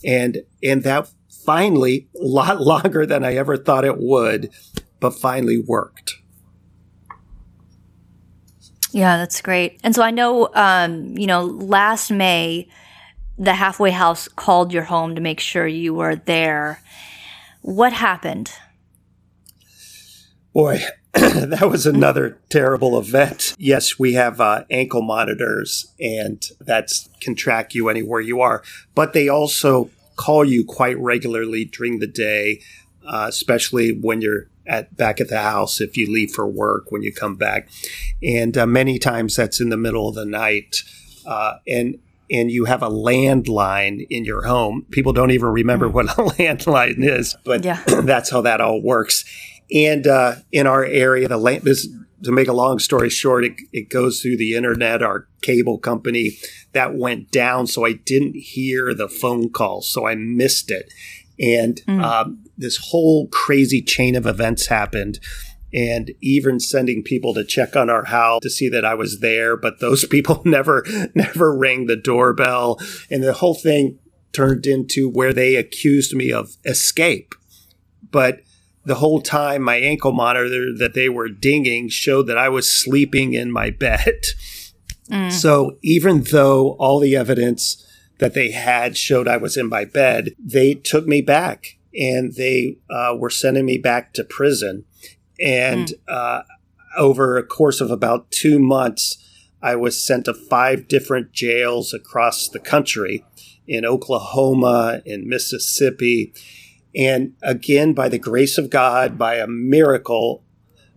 And 0.04 0.38
and 0.62 0.82
that 0.84 1.08
finally 1.44 2.08
a 2.20 2.24
lot 2.24 2.60
longer 2.72 3.06
than 3.06 3.24
I 3.24 3.34
ever 3.34 3.56
thought 3.56 3.84
it 3.84 3.98
would, 3.98 4.50
but 4.98 5.10
finally 5.10 5.58
worked. 5.58 6.14
Yeah, 8.92 9.18
that's 9.18 9.40
great. 9.40 9.78
And 9.84 9.94
so 9.94 10.02
I 10.02 10.10
know, 10.10 10.50
um, 10.54 11.16
you 11.16 11.26
know, 11.26 11.44
last 11.44 12.10
May, 12.10 12.68
the 13.38 13.54
halfway 13.54 13.90
house 13.90 14.26
called 14.28 14.72
your 14.72 14.82
home 14.82 15.14
to 15.14 15.20
make 15.20 15.40
sure 15.40 15.66
you 15.66 15.94
were 15.94 16.16
there. 16.16 16.82
What 17.62 17.92
happened? 17.92 18.52
Boy, 20.52 20.82
that 21.12 21.68
was 21.68 21.86
another 21.86 22.38
terrible 22.50 22.96
event. 22.98 23.56
Yes, 23.58 23.98
we 23.98 24.14
have 24.14 24.40
uh, 24.40 24.64
ankle 24.70 25.02
monitors, 25.02 25.92
and 26.00 26.40
that 26.60 26.92
can 27.20 27.34
track 27.34 27.74
you 27.74 27.88
anywhere 27.88 28.20
you 28.20 28.40
are. 28.40 28.62
But 28.94 29.12
they 29.12 29.28
also 29.28 29.90
call 30.14 30.44
you 30.44 30.64
quite 30.64 30.96
regularly 30.98 31.64
during 31.64 31.98
the 31.98 32.06
day, 32.06 32.60
uh, 33.04 33.26
especially 33.28 33.90
when 33.90 34.20
you're 34.20 34.46
at 34.66 34.96
back 34.96 35.20
at 35.20 35.28
the 35.28 35.40
house 35.40 35.80
if 35.80 35.96
you 35.96 36.08
leave 36.08 36.30
for 36.30 36.46
work 36.46 36.92
when 36.92 37.02
you 37.02 37.12
come 37.12 37.34
back, 37.34 37.68
and 38.22 38.56
uh, 38.56 38.66
many 38.66 38.96
times 38.96 39.34
that's 39.34 39.60
in 39.60 39.70
the 39.70 39.76
middle 39.76 40.08
of 40.08 40.14
the 40.14 40.24
night, 40.24 40.84
uh, 41.26 41.54
and 41.66 41.98
and 42.30 42.52
you 42.52 42.66
have 42.66 42.82
a 42.84 42.88
landline 42.88 44.06
in 44.08 44.24
your 44.24 44.44
home. 44.44 44.86
People 44.90 45.12
don't 45.12 45.32
even 45.32 45.48
remember 45.48 45.88
mm. 45.88 45.92
what 45.92 46.06
a 46.06 46.14
landline 46.36 47.04
is, 47.04 47.36
but 47.44 47.64
yeah. 47.64 47.82
that's 47.86 48.30
how 48.30 48.42
that 48.42 48.60
all 48.60 48.80
works. 48.80 49.24
And 49.72 50.06
uh, 50.06 50.36
in 50.52 50.66
our 50.66 50.84
area, 50.84 51.28
the 51.28 51.36
land 51.36 51.62
this 51.62 51.88
to 52.22 52.32
make 52.32 52.48
a 52.48 52.52
long 52.52 52.78
story 52.78 53.08
short, 53.08 53.44
it, 53.44 53.54
it 53.72 53.88
goes 53.88 54.20
through 54.20 54.36
the 54.36 54.54
internet. 54.54 55.02
Our 55.02 55.26
cable 55.42 55.78
company 55.78 56.32
that 56.72 56.94
went 56.94 57.30
down, 57.30 57.66
so 57.66 57.84
I 57.84 57.94
didn't 57.94 58.36
hear 58.36 58.94
the 58.94 59.08
phone 59.08 59.50
call, 59.50 59.82
so 59.82 60.06
I 60.06 60.14
missed 60.14 60.70
it. 60.70 60.92
And 61.38 61.80
mm. 61.88 62.02
um, 62.02 62.44
this 62.56 62.78
whole 62.90 63.28
crazy 63.28 63.80
chain 63.80 64.14
of 64.14 64.26
events 64.26 64.66
happened. 64.66 65.18
And 65.72 66.10
even 66.20 66.58
sending 66.58 67.04
people 67.04 67.32
to 67.34 67.44
check 67.44 67.76
on 67.76 67.88
our 67.88 68.06
house 68.06 68.42
to 68.42 68.50
see 68.50 68.68
that 68.70 68.84
I 68.84 68.94
was 68.94 69.20
there, 69.20 69.56
but 69.56 69.78
those 69.78 70.04
people 70.10 70.42
never, 70.44 70.84
never 71.14 71.56
rang 71.56 71.86
the 71.86 71.96
doorbell. 71.96 72.78
And 73.08 73.22
the 73.22 73.34
whole 73.34 73.54
thing 73.54 73.98
turned 74.32 74.66
into 74.66 75.08
where 75.08 75.32
they 75.32 75.54
accused 75.54 76.14
me 76.14 76.32
of 76.32 76.56
escape. 76.64 77.34
But 78.10 78.40
the 78.84 78.96
whole 78.96 79.20
time, 79.20 79.62
my 79.62 79.76
ankle 79.76 80.12
monitor 80.12 80.74
that 80.78 80.94
they 80.94 81.08
were 81.08 81.28
dinging 81.28 81.88
showed 81.88 82.26
that 82.28 82.38
I 82.38 82.48
was 82.48 82.70
sleeping 82.70 83.34
in 83.34 83.52
my 83.52 83.70
bed. 83.70 84.24
Mm. 85.10 85.32
So 85.32 85.76
even 85.82 86.22
though 86.22 86.76
all 86.78 87.00
the 87.00 87.16
evidence 87.16 87.84
that 88.18 88.34
they 88.34 88.50
had 88.50 88.96
showed 88.96 89.28
I 89.28 89.36
was 89.36 89.56
in 89.56 89.68
my 89.68 89.84
bed, 89.84 90.34
they 90.38 90.74
took 90.74 91.06
me 91.06 91.20
back 91.20 91.78
and 91.98 92.34
they 92.34 92.78
uh, 92.88 93.16
were 93.18 93.30
sending 93.30 93.66
me 93.66 93.76
back 93.76 94.12
to 94.14 94.24
prison. 94.24 94.84
And 95.40 95.88
mm. 95.88 95.94
uh, 96.08 96.42
over 96.96 97.36
a 97.36 97.42
course 97.42 97.80
of 97.80 97.90
about 97.90 98.30
two 98.30 98.58
months, 98.58 99.16
I 99.62 99.76
was 99.76 100.04
sent 100.04 100.24
to 100.26 100.34
five 100.34 100.88
different 100.88 101.32
jails 101.32 101.92
across 101.92 102.48
the 102.48 102.60
country 102.60 103.24
in 103.66 103.84
Oklahoma, 103.84 105.02
in 105.04 105.28
Mississippi. 105.28 106.32
And 106.94 107.34
again, 107.42 107.92
by 107.92 108.08
the 108.08 108.18
grace 108.18 108.58
of 108.58 108.70
God, 108.70 109.16
by 109.16 109.36
a 109.36 109.46
miracle, 109.46 110.44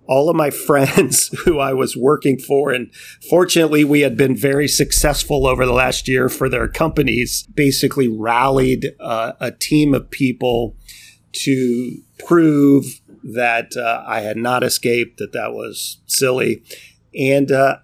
all 0.05 0.29
of 0.29 0.35
my 0.35 0.49
friends 0.67 1.27
who 1.45 1.59
I 1.59 1.73
was 1.73 1.95
working 1.95 2.37
for, 2.37 2.71
and 2.71 2.93
fortunately, 3.29 3.83
we 3.83 4.01
had 4.01 4.17
been 4.17 4.35
very 4.35 4.67
successful 4.67 5.47
over 5.47 5.65
the 5.65 5.73
last 5.73 6.07
year 6.07 6.29
for 6.29 6.49
their 6.49 6.67
companies, 6.67 7.47
basically 7.53 8.07
rallied 8.07 8.93
uh, 8.99 9.33
a 9.39 9.51
team 9.51 9.93
of 9.93 10.09
people 10.09 10.75
to 11.33 11.97
prove 12.25 13.01
that 13.23 13.75
uh, 13.77 14.03
I 14.05 14.19
had 14.19 14.37
not 14.37 14.63
escaped, 14.63 15.17
that 15.17 15.33
that 15.33 15.53
was 15.53 15.99
silly. 16.05 16.63
And 17.17 17.51
uh, 17.51 17.77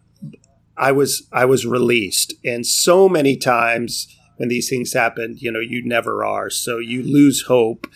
I 0.77 0.91
was 0.91 1.27
I 1.31 1.45
was 1.45 1.65
released, 1.65 2.33
and 2.43 2.65
so 2.65 3.09
many 3.09 3.35
times 3.35 4.07
when 4.39 4.47
these 4.47 4.69
things 4.69 4.93
happen, 4.93 5.35
you 5.37 5.51
know, 5.51 5.59
you 5.59 5.83
never 5.83 6.23
are. 6.23 6.49
So 6.49 6.77
you 6.77 7.03
lose 7.03 7.43
hope. 7.43 7.87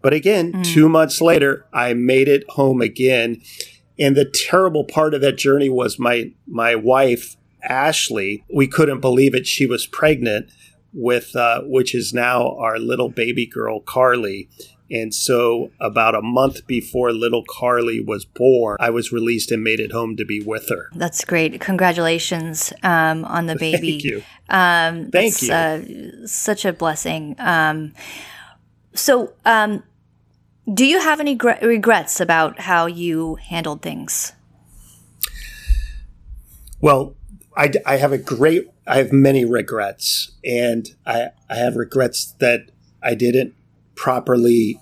But 0.00 0.14
again, 0.14 0.52
mm. 0.52 0.64
two 0.64 0.88
months 0.88 1.20
later, 1.20 1.66
I 1.74 1.92
made 1.92 2.26
it 2.26 2.48
home 2.48 2.80
again. 2.80 3.42
And 3.98 4.16
the 4.16 4.24
terrible 4.24 4.84
part 4.84 5.12
of 5.12 5.20
that 5.20 5.36
journey 5.36 5.68
was 5.68 5.98
my 5.98 6.32
my 6.46 6.74
wife 6.74 7.36
Ashley. 7.62 8.44
We 8.52 8.66
couldn't 8.66 9.00
believe 9.00 9.34
it. 9.34 9.46
She 9.46 9.66
was 9.66 9.86
pregnant 9.86 10.50
with 10.94 11.36
uh, 11.36 11.60
which 11.64 11.94
is 11.94 12.14
now 12.14 12.56
our 12.56 12.78
little 12.78 13.10
baby 13.10 13.46
girl 13.46 13.80
Carly. 13.80 14.48
And 14.90 15.14
so, 15.14 15.70
about 15.78 16.14
a 16.14 16.22
month 16.22 16.66
before 16.66 17.12
little 17.12 17.44
Carly 17.48 18.00
was 18.00 18.24
born, 18.24 18.76
I 18.80 18.90
was 18.90 19.12
released 19.12 19.52
and 19.52 19.62
made 19.62 19.78
it 19.78 19.92
home 19.92 20.16
to 20.16 20.24
be 20.24 20.40
with 20.40 20.68
her. 20.68 20.90
That's 20.94 21.24
great. 21.24 21.60
Congratulations 21.60 22.72
um, 22.82 23.24
on 23.24 23.46
the 23.46 23.54
baby. 23.60 24.00
Thank 24.00 24.04
you. 24.04 24.22
Um, 24.48 25.10
Thank 25.10 25.42
you. 25.42 25.52
Uh, 25.52 26.26
such 26.26 26.64
a 26.64 26.72
blessing. 26.72 27.36
Um, 27.38 27.94
so, 28.94 29.32
um, 29.44 29.84
do 30.72 30.84
you 30.84 31.00
have 31.00 31.20
any 31.20 31.34
gre- 31.34 31.62
regrets 31.62 32.20
about 32.20 32.60
how 32.60 32.86
you 32.86 33.36
handled 33.36 33.82
things? 33.82 34.32
Well, 36.80 37.14
I, 37.56 37.72
I 37.86 37.96
have 37.96 38.12
a 38.12 38.18
great, 38.18 38.68
I 38.86 38.98
have 38.98 39.12
many 39.12 39.44
regrets. 39.44 40.32
And 40.44 40.88
I, 41.06 41.28
I 41.48 41.56
have 41.56 41.76
regrets 41.76 42.34
that 42.40 42.70
I 43.02 43.14
didn't 43.14 43.54
properly 44.00 44.80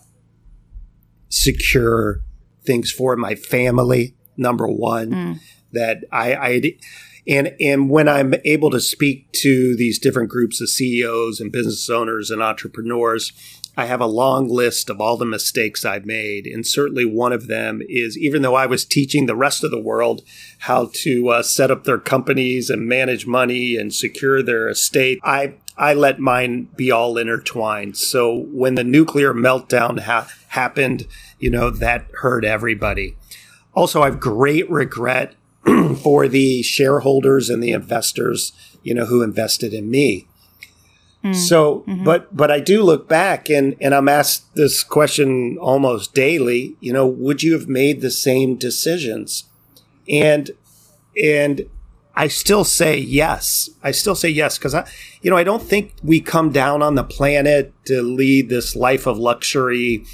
secure 1.29 2.21
things 2.65 2.93
for 2.93 3.17
my 3.17 3.35
family. 3.35 4.15
Number 4.37 4.69
one, 4.69 5.11
mm. 5.11 5.41
that 5.73 6.05
I, 6.13 6.35
I, 6.35 6.63
and 7.27 7.53
and 7.61 7.91
when 7.91 8.09
I'm 8.09 8.35
able 8.45 8.71
to 8.71 8.79
speak 8.79 9.33
to 9.33 9.75
these 9.77 9.99
different 9.99 10.31
groups 10.31 10.61
of 10.61 10.69
CEOs 10.69 11.41
and 11.41 11.51
business 11.51 11.91
owners 11.91 12.31
and 12.31 12.41
entrepreneurs, 12.41 13.33
I 13.77 13.87
have 13.87 14.01
a 14.01 14.07
long 14.07 14.49
list 14.49 14.89
of 14.89 15.01
all 15.01 15.17
the 15.17 15.25
mistakes 15.25 15.85
I've 15.85 16.07
made. 16.07 16.47
And 16.47 16.65
certainly 16.65 17.05
one 17.05 17.33
of 17.33 17.49
them 17.49 17.83
is 17.89 18.17
even 18.17 18.43
though 18.43 18.55
I 18.55 18.67
was 18.67 18.85
teaching 18.85 19.27
the 19.27 19.35
rest 19.35 19.65
of 19.65 19.73
the 19.73 19.81
world 19.81 20.23
how 20.61 20.91
to 20.95 21.29
uh, 21.31 21.43
set 21.43 21.73
up 21.73 21.83
their 21.83 21.99
companies 21.99 22.71
and 22.71 22.87
manage 22.87 23.27
money 23.27 23.77
and 23.77 23.93
secure 23.93 24.43
their 24.45 24.69
estate, 24.69 25.19
I 25.25 25.55
I 25.79 25.95
let 25.95 26.19
mine 26.19 26.69
be 26.77 26.91
all 26.91 27.17
intertwined. 27.17 27.97
So 27.97 28.47
when 28.51 28.75
the 28.75 28.85
nuclear 28.85 29.33
meltdown 29.33 30.01
ha- 30.01 30.29
happened, 30.49 31.07
you 31.39 31.51
know, 31.51 31.71
that 31.71 32.07
hurt 32.21 32.45
everybody. 32.45 33.17
Also, 33.75 34.03
I 34.03 34.07
have 34.07 34.19
great 34.19 34.69
regret 34.69 35.37
for 36.03 36.27
the 36.27 36.63
shareholders 36.63 37.49
and 37.49 37.63
the 37.63 37.71
investors, 37.71 38.53
you 38.83 38.93
know, 38.93 39.07
who 39.07 39.23
invested 39.23 39.73
in 39.73 39.89
me. 39.89 40.27
Mm. 41.25 41.35
So, 41.35 41.81
mm-hmm. 41.81 42.05
but 42.05 42.37
but 42.37 42.51
I 42.51 42.61
do 42.61 42.83
look 42.83 43.09
back 43.09 43.49
and 43.49 43.77
and 43.81 43.95
I'm 43.95 44.09
asked 44.09 44.55
this 44.55 44.83
question 44.83 45.59
almost 45.59 46.15
daily. 46.15 46.77
You 46.81 46.93
know, 46.93 47.07
would 47.07 47.43
you 47.43 47.53
have 47.55 47.69
made 47.69 48.01
the 48.01 48.11
same 48.11 48.57
decisions? 48.57 49.45
And 50.09 50.51
and 51.23 51.69
I 52.19 52.27
still 52.27 52.65
say 52.65 52.99
yes. 52.99 53.71
I 53.81 53.93
still 53.93 54.17
say 54.17 54.29
yes 54.29 54.59
because 54.59 54.75
I, 54.75 54.91
you 55.23 55.31
know, 55.31 55.37
I 55.37 55.45
don't 55.45 55.63
think 55.63 55.95
we 56.03 56.21
come 56.21 56.51
down 56.51 56.83
on 56.83 56.97
the 56.97 57.05
planet 57.05 57.73
to 57.85 58.03
lead 58.03 58.49
this 58.49 58.75
life 58.75 59.07
of 59.07 59.19
luxury, 59.19 60.05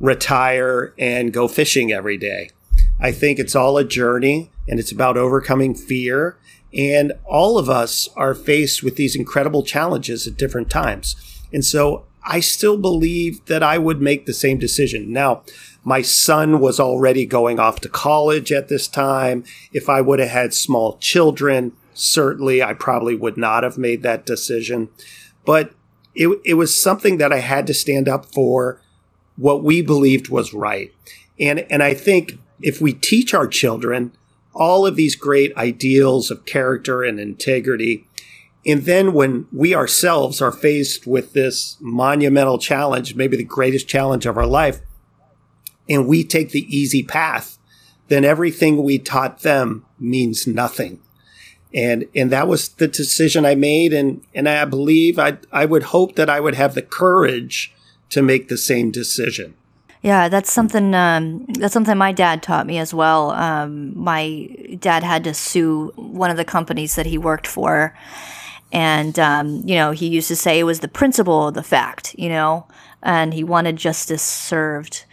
retire 0.00 0.92
and 0.98 1.32
go 1.32 1.46
fishing 1.46 1.92
every 1.92 2.16
day. 2.16 2.50
I 2.98 3.12
think 3.12 3.38
it's 3.38 3.54
all 3.54 3.78
a 3.78 3.84
journey 3.84 4.50
and 4.66 4.80
it's 4.80 4.90
about 4.90 5.16
overcoming 5.16 5.72
fear. 5.76 6.36
And 6.74 7.12
all 7.24 7.58
of 7.58 7.70
us 7.70 8.08
are 8.16 8.34
faced 8.34 8.82
with 8.82 8.96
these 8.96 9.14
incredible 9.14 9.62
challenges 9.62 10.26
at 10.26 10.36
different 10.36 10.68
times. 10.68 11.14
And 11.52 11.64
so 11.64 12.06
I 12.24 12.40
still 12.40 12.76
believe 12.76 13.44
that 13.46 13.62
I 13.62 13.78
would 13.78 14.00
make 14.00 14.26
the 14.26 14.34
same 14.34 14.58
decision. 14.58 15.12
Now, 15.12 15.42
my 15.84 16.02
son 16.02 16.60
was 16.60 16.78
already 16.78 17.26
going 17.26 17.58
off 17.58 17.80
to 17.80 17.88
college 17.88 18.52
at 18.52 18.68
this 18.68 18.86
time. 18.86 19.44
If 19.72 19.88
I 19.88 20.00
would 20.00 20.20
have 20.20 20.28
had 20.28 20.54
small 20.54 20.98
children, 20.98 21.72
certainly 21.94 22.62
I 22.62 22.74
probably 22.74 23.16
would 23.16 23.36
not 23.36 23.64
have 23.64 23.78
made 23.78 24.02
that 24.02 24.24
decision. 24.24 24.88
But 25.44 25.72
it, 26.14 26.40
it 26.44 26.54
was 26.54 26.80
something 26.80 27.18
that 27.18 27.32
I 27.32 27.38
had 27.38 27.66
to 27.66 27.74
stand 27.74 28.08
up 28.08 28.26
for 28.26 28.80
what 29.36 29.64
we 29.64 29.82
believed 29.82 30.28
was 30.28 30.54
right. 30.54 30.92
And, 31.40 31.60
and 31.70 31.82
I 31.82 31.94
think 31.94 32.38
if 32.60 32.80
we 32.80 32.92
teach 32.92 33.34
our 33.34 33.48
children 33.48 34.12
all 34.54 34.86
of 34.86 34.96
these 34.96 35.16
great 35.16 35.56
ideals 35.56 36.30
of 36.30 36.44
character 36.44 37.02
and 37.02 37.18
integrity, 37.18 38.06
and 38.64 38.82
then 38.82 39.12
when 39.12 39.46
we 39.52 39.74
ourselves 39.74 40.40
are 40.40 40.52
faced 40.52 41.06
with 41.06 41.32
this 41.32 41.76
monumental 41.80 42.58
challenge, 42.58 43.14
maybe 43.14 43.36
the 43.36 43.44
greatest 43.44 43.88
challenge 43.88 44.24
of 44.26 44.36
our 44.36 44.46
life, 44.46 44.80
and 45.88 46.06
we 46.06 46.22
take 46.24 46.50
the 46.50 46.76
easy 46.76 47.02
path, 47.02 47.58
then 48.08 48.24
everything 48.24 48.82
we 48.82 48.98
taught 48.98 49.40
them 49.40 49.84
means 49.98 50.46
nothing. 50.46 51.00
And, 51.74 52.06
and 52.14 52.30
that 52.30 52.48
was 52.48 52.68
the 52.68 52.86
decision 52.86 53.46
I 53.46 53.54
made. 53.54 53.92
And, 53.92 54.22
and 54.34 54.48
I 54.48 54.64
believe 54.64 55.18
I, 55.18 55.38
I 55.50 55.64
would 55.64 55.84
hope 55.84 56.16
that 56.16 56.28
I 56.28 56.38
would 56.38 56.54
have 56.54 56.74
the 56.74 56.82
courage 56.82 57.74
to 58.10 58.22
make 58.22 58.48
the 58.48 58.58
same 58.58 58.90
decision. 58.90 59.54
Yeah, 60.02 60.28
that's 60.28 60.52
something. 60.52 60.94
Um, 60.94 61.46
that's 61.46 61.72
something 61.72 61.96
my 61.96 62.12
dad 62.12 62.42
taught 62.42 62.66
me 62.66 62.78
as 62.78 62.92
well. 62.92 63.30
Um, 63.30 63.96
my 63.96 64.48
dad 64.80 65.04
had 65.04 65.22
to 65.24 65.32
sue 65.32 65.92
one 65.94 66.30
of 66.30 66.36
the 66.36 66.44
companies 66.44 66.96
that 66.96 67.06
he 67.06 67.16
worked 67.16 67.46
for, 67.46 67.96
and 68.72 69.18
um, 69.18 69.62
you 69.64 69.74
know 69.74 69.92
he 69.92 70.08
used 70.08 70.28
to 70.28 70.36
say 70.36 70.58
it 70.58 70.64
was 70.64 70.80
the 70.80 70.88
principle 70.88 71.48
of 71.48 71.54
the 71.54 71.62
fact. 71.62 72.14
You 72.18 72.30
know, 72.30 72.66
and 73.02 73.32
he 73.34 73.44
wanted 73.44 73.76
justice 73.76 74.22
served. 74.22 75.04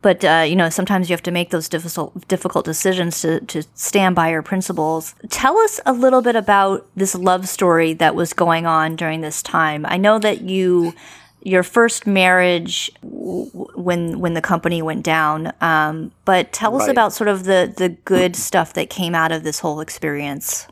But 0.00 0.24
uh, 0.24 0.44
you 0.46 0.54
know 0.54 0.70
sometimes 0.70 1.10
you 1.10 1.14
have 1.14 1.22
to 1.24 1.32
make 1.32 1.50
those 1.50 1.68
difficult 1.68 2.28
difficult 2.28 2.64
decisions 2.64 3.20
to, 3.22 3.40
to 3.40 3.64
stand 3.74 4.14
by 4.14 4.30
your 4.30 4.42
principles. 4.42 5.14
Tell 5.28 5.58
us 5.58 5.80
a 5.84 5.92
little 5.92 6.22
bit 6.22 6.36
about 6.36 6.86
this 6.94 7.14
love 7.14 7.48
story 7.48 7.92
that 7.94 8.14
was 8.14 8.32
going 8.32 8.64
on 8.64 8.94
during 8.94 9.20
this 9.20 9.42
time. 9.42 9.84
I 9.86 9.96
know 9.96 10.18
that 10.20 10.42
you 10.42 10.94
your 11.42 11.62
first 11.62 12.06
marriage 12.06 12.90
when 13.02 14.18
when 14.20 14.34
the 14.34 14.40
company 14.40 14.82
went 14.82 15.04
down 15.04 15.52
um, 15.60 16.12
but 16.24 16.52
tell 16.52 16.76
us 16.80 16.88
about 16.88 17.12
sort 17.12 17.28
of 17.28 17.44
the 17.44 17.72
the 17.76 17.88
good 17.88 18.34
stuff 18.34 18.72
that 18.74 18.90
came 18.90 19.14
out 19.14 19.30
of 19.30 19.44
this 19.44 19.60
whole 19.60 19.80
experience 19.80 20.66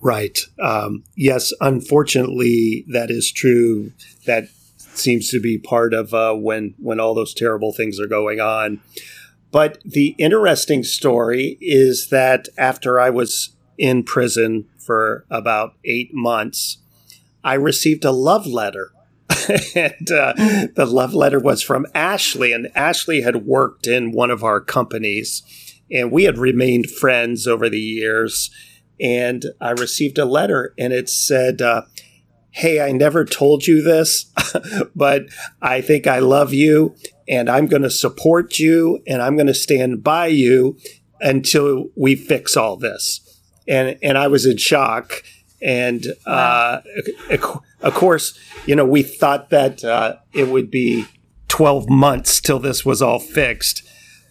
right 0.00 0.40
um, 0.62 1.02
yes 1.16 1.52
unfortunately 1.60 2.84
that 2.88 3.10
is 3.10 3.32
true 3.32 3.92
that 4.26 4.48
seems 4.98 5.30
to 5.30 5.40
be 5.40 5.58
part 5.58 5.94
of 5.94 6.12
uh, 6.12 6.34
when 6.34 6.74
when 6.78 7.00
all 7.00 7.14
those 7.14 7.34
terrible 7.34 7.72
things 7.72 7.98
are 8.00 8.06
going 8.06 8.40
on. 8.40 8.80
But 9.50 9.78
the 9.84 10.14
interesting 10.18 10.82
story 10.82 11.56
is 11.60 12.08
that 12.08 12.48
after 12.58 13.00
I 13.00 13.10
was 13.10 13.56
in 13.78 14.02
prison 14.02 14.66
for 14.78 15.24
about 15.30 15.74
eight 15.84 16.12
months, 16.12 16.78
I 17.42 17.54
received 17.54 18.04
a 18.04 18.12
love 18.12 18.46
letter. 18.46 18.90
and 19.74 20.10
uh, 20.10 20.32
the 20.74 20.88
love 20.88 21.14
letter 21.14 21.38
was 21.38 21.62
from 21.62 21.86
Ashley, 21.94 22.52
and 22.52 22.68
Ashley 22.74 23.22
had 23.22 23.46
worked 23.46 23.86
in 23.86 24.12
one 24.12 24.30
of 24.30 24.42
our 24.42 24.60
companies, 24.60 25.42
and 25.90 26.10
we 26.10 26.24
had 26.24 26.38
remained 26.38 26.90
friends 26.90 27.46
over 27.46 27.68
the 27.68 27.80
years. 27.80 28.50
And 29.00 29.44
I 29.60 29.70
received 29.70 30.18
a 30.18 30.24
letter, 30.24 30.74
and 30.78 30.92
it 30.92 31.08
said, 31.08 31.62
uh, 31.62 31.82
hey, 32.50 32.80
I 32.80 32.92
never 32.92 33.24
told 33.24 33.66
you 33.66 33.82
this, 33.82 34.32
but 34.96 35.26
I 35.62 35.80
think 35.80 36.06
I 36.06 36.18
love 36.18 36.52
you 36.52 36.96
and 37.28 37.48
I'm 37.48 37.66
going 37.66 37.82
to 37.82 37.90
support 37.90 38.58
you 38.58 39.00
and 39.06 39.22
I'm 39.22 39.36
going 39.36 39.46
to 39.46 39.54
stand 39.54 40.02
by 40.02 40.26
you 40.26 40.76
until 41.20 41.90
we 41.94 42.16
fix 42.16 42.56
all 42.56 42.76
this. 42.76 43.20
And, 43.68 43.98
and 44.02 44.16
I 44.16 44.28
was 44.28 44.46
in 44.46 44.56
shock. 44.56 45.22
And 45.60 46.06
uh, 46.26 46.80
of 47.80 47.94
course, 47.94 48.38
you 48.66 48.74
know, 48.74 48.86
we 48.86 49.02
thought 49.02 49.50
that 49.50 49.84
uh, 49.84 50.16
it 50.32 50.48
would 50.48 50.70
be 50.70 51.06
12 51.48 51.88
months 51.88 52.40
till 52.40 52.58
this 52.58 52.84
was 52.84 53.02
all 53.02 53.18
fixed. 53.18 53.82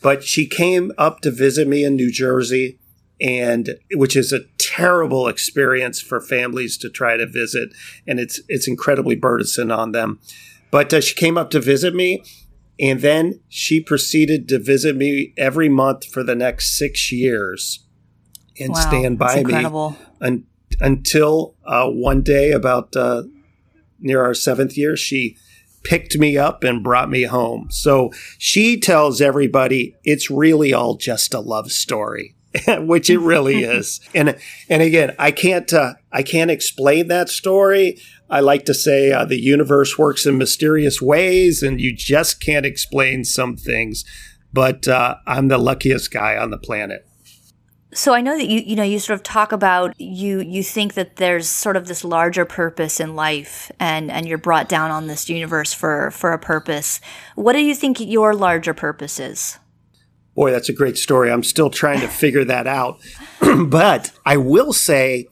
But 0.02 0.24
she 0.24 0.48
came 0.48 0.92
up 0.98 1.22
to 1.22 1.32
visit 1.32 1.68
me 1.68 1.84
in 1.84 1.96
New 1.96 2.12
Jersey 2.12 2.80
and 3.20 3.76
which 3.94 4.16
is 4.16 4.32
a 4.32 4.42
terrible 4.58 5.28
experience 5.28 6.02
for 6.02 6.22
families 6.22 6.78
to 6.78 6.90
try 6.90 7.18
to 7.18 7.26
visit, 7.26 7.74
and 8.06 8.20
it's 8.20 8.42
it's 8.48 8.68
incredibly 8.68 9.16
burdensome 9.16 9.72
on 9.72 9.92
them. 9.92 10.20
But 10.72 10.94
uh, 10.94 11.02
she 11.02 11.16
came 11.16 11.38
up 11.38 11.50
to 11.52 11.60
visit 11.60 11.96
me, 11.96 12.24
and 12.80 13.02
then 13.02 13.40
she 13.50 13.82
proceeded 13.82 14.48
to 14.50 14.60
visit 14.60 14.96
me 14.96 15.34
every 15.38 15.70
month 15.70 16.06
for 16.06 16.24
the 16.24 16.36
next 16.36 16.78
six 16.78 17.12
years, 17.12 17.86
and 18.60 18.74
wow, 18.74 18.80
stand 18.80 19.18
by 19.18 19.44
me 19.44 19.66
un- 20.22 20.46
until 20.80 21.56
uh, 21.66 21.88
one 21.88 22.22
day, 22.22 22.52
about 22.52 22.96
uh, 22.96 23.24
near 24.00 24.24
our 24.24 24.34
seventh 24.34 24.78
year, 24.78 24.96
she 24.96 25.38
picked 25.84 26.18
me 26.18 26.38
up 26.38 26.64
and 26.64 26.84
brought 26.84 27.10
me 27.10 27.24
home. 27.24 27.68
So 27.72 28.12
she 28.38 28.80
tells 28.80 29.22
everybody 29.22 29.96
it's 30.04 30.30
really 30.30 30.74
all 30.74 30.98
just 30.98 31.34
a 31.34 31.40
love 31.40 31.72
story 31.72 32.36
which 32.80 33.10
it 33.10 33.20
really 33.20 33.64
is. 33.64 34.00
And 34.14 34.38
and 34.70 34.82
again, 34.82 35.16
I 35.20 35.32
can't 35.32 35.72
uh, 35.74 35.96
I 36.12 36.24
can't 36.24 36.52
explain 36.52 37.08
that 37.08 37.30
story. 37.30 38.00
I 38.30 38.42
like 38.42 38.66
to 38.66 38.74
say 38.74 39.12
uh, 39.12 39.26
the 39.26 39.40
universe 39.40 39.98
works 39.98 40.26
in 40.26 40.38
mysterious 40.38 41.02
ways, 41.02 41.64
and 41.64 41.80
you 41.80 41.96
just 41.96 42.42
can't 42.42 42.66
explain 42.66 43.24
some 43.24 43.56
things. 43.56 44.04
But 44.52 44.88
uh, 44.88 45.16
I'm 45.26 45.48
the 45.48 45.58
luckiest 45.58 46.12
guy 46.12 46.38
on 46.38 46.52
the 46.52 46.58
planet. 46.58 47.08
So 47.94 48.14
I 48.14 48.22
know 48.22 48.38
that 48.38 48.48
you 48.48 48.62
you 48.62 48.76
know 48.76 48.84
you 48.84 49.00
sort 49.00 49.18
of 49.18 49.24
talk 49.24 49.52
about 49.52 50.00
you 50.00 50.42
you 50.42 50.62
think 50.62 50.94
that 50.96 51.16
there's 51.16 51.48
sort 51.48 51.78
of 51.78 51.88
this 51.88 52.04
larger 52.04 52.46
purpose 52.46 53.00
in 53.00 53.16
life 53.16 53.72
and 53.80 54.12
and 54.12 54.28
you're 54.28 54.38
brought 54.38 54.68
down 54.68 54.92
on 54.92 55.08
this 55.08 55.30
universe 55.30 55.74
for 55.74 56.12
for 56.12 56.34
a 56.34 56.40
purpose. 56.40 57.00
What 57.36 57.54
do 57.54 57.60
you 57.60 57.74
think 57.74 58.00
your 58.00 58.36
larger 58.36 58.74
purpose 58.74 59.20
is? 59.20 59.58
Boy, 60.38 60.52
that's 60.52 60.70
a 60.70 60.74
great 60.74 61.00
story. 61.00 61.32
I'm 61.32 61.42
still 61.42 61.72
trying 61.72 62.00
to 62.02 62.08
figure 62.08 62.46
that 62.46 62.68
out. 62.68 63.00
but 63.68 64.12
I 64.24 64.38
will 64.38 64.72
say 64.72 65.26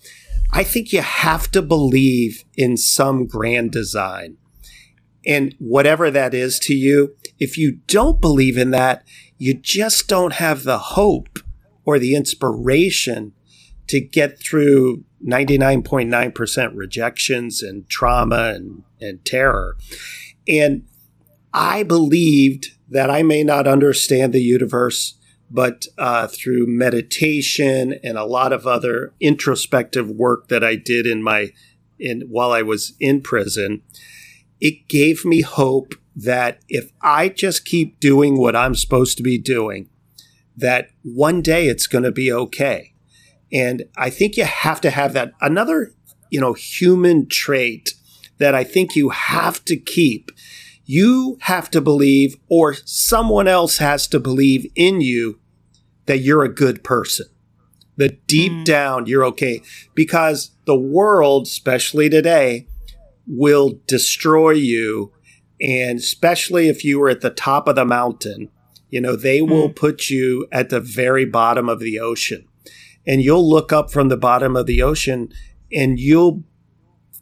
I 0.52 0.64
think 0.64 0.92
you 0.92 1.02
have 1.02 1.52
to 1.52 1.62
believe 1.62 2.44
in 2.58 2.76
some 2.76 3.28
grand 3.28 3.72
design. 3.72 4.38
And 5.24 5.54
whatever 5.60 6.10
that 6.10 6.34
is 6.34 6.58
to 6.60 6.74
you, 6.74 7.16
if 7.40 7.56
you 7.56 7.80
don't 7.86 8.20
believe 8.20 8.58
in 8.58 8.72
that, 8.72 9.04
you 9.38 9.54
just 9.54 10.08
don't 10.08 10.34
have 10.34 10.64
the 10.64 10.80
hope 10.80 11.40
or 11.84 12.00
the 12.00 12.16
inspiration 12.16 13.34
to 13.88 14.00
get 14.00 14.40
through 14.40 15.04
99.9% 15.24 16.72
rejections 16.74 17.62
and 17.62 17.88
trauma 17.90 18.54
and, 18.56 18.84
and 19.00 19.24
terror. 19.24 19.78
And 20.48 20.88
I 21.54 21.84
believed 21.84 22.75
that 22.96 23.10
I 23.10 23.24
may 23.24 23.44
not 23.44 23.68
understand 23.68 24.32
the 24.32 24.42
universe, 24.42 25.16
but 25.52 25.86
uh, 25.98 26.28
through 26.28 26.66
meditation 26.66 28.00
and 28.02 28.18
a 28.18 28.24
lot 28.24 28.54
of 28.54 28.66
other 28.66 29.14
introspective 29.20 30.10
work 30.10 30.48
that 30.48 30.64
I 30.64 30.78
did 30.78 31.06
in 31.06 31.22
my 31.22 31.52
in 32.00 32.22
while 32.30 32.54
I 32.54 32.62
was 32.62 32.94
in 33.02 33.20
prison, 33.20 33.82
it 34.62 34.88
gave 34.88 35.26
me 35.26 35.42
hope 35.42 35.96
that 36.16 36.62
if 36.70 36.94
I 37.02 37.28
just 37.28 37.66
keep 37.66 38.00
doing 38.00 38.38
what 38.38 38.56
I'm 38.56 38.76
supposed 38.76 39.18
to 39.18 39.24
be 39.24 39.38
doing, 39.38 39.90
that 40.56 40.88
one 41.04 41.42
day 41.42 41.68
it's 41.68 41.88
going 41.88 42.06
to 42.06 42.14
be 42.14 42.32
okay. 42.32 42.94
And 43.52 43.84
I 43.98 44.10
think 44.10 44.38
you 44.38 44.46
have 44.46 44.80
to 44.80 44.90
have 44.90 45.12
that. 45.12 45.34
Another, 45.42 45.94
you 46.30 46.40
know, 46.40 46.54
human 46.54 47.28
trait 47.28 47.94
that 48.38 48.56
I 48.56 48.64
think 48.64 48.96
you 48.96 49.10
have 49.10 49.66
to 49.66 49.76
keep. 49.76 50.32
You 50.86 51.38
have 51.42 51.72
to 51.72 51.82
believe, 51.82 52.36
or 52.48 52.76
someone 52.86 53.48
else 53.48 53.80
has 53.80 54.08
to 54.08 54.20
believe 54.20 54.72
in 54.76 55.02
you 55.02 55.40
that 56.06 56.20
you're 56.20 56.44
a 56.44 56.54
good 56.54 56.84
person. 56.84 57.26
That 57.98 58.28
deep 58.28 58.52
mm. 58.52 58.66
down 58.66 59.08
you're 59.08 59.26
okay. 59.26 59.62
Because 59.94 60.52
the 60.66 60.78
world, 60.78 61.48
especially 61.48 62.10
today, 62.10 62.68
will 63.26 63.80
destroy 63.88 64.52
you. 64.52 65.12
And 65.60 66.00
especially 66.00 66.68
if 66.68 66.84
you 66.84 67.00
were 67.00 67.10
at 67.10 67.22
the 67.22 67.30
top 67.30 67.68
of 67.68 67.76
the 67.76 67.86
mountain, 67.86 68.50
you 68.90 69.02
know, 69.02 69.16
they 69.16 69.42
will 69.42 69.70
mm. 69.70 69.76
put 69.76 70.10
you 70.10 70.48
at 70.52 70.70
the 70.70 70.80
very 70.80 71.26
bottom 71.26 71.70
of 71.70 71.80
the 71.80 72.00
ocean. 72.00 72.48
And 73.08 73.22
you'll 73.22 73.50
look 73.50 73.72
up 73.72 73.92
from 73.92 74.10
the 74.10 74.18
bottom 74.18 74.56
of 74.56 74.66
the 74.66 74.82
ocean 74.82 75.32
and 75.72 76.00
you'll 76.00 76.44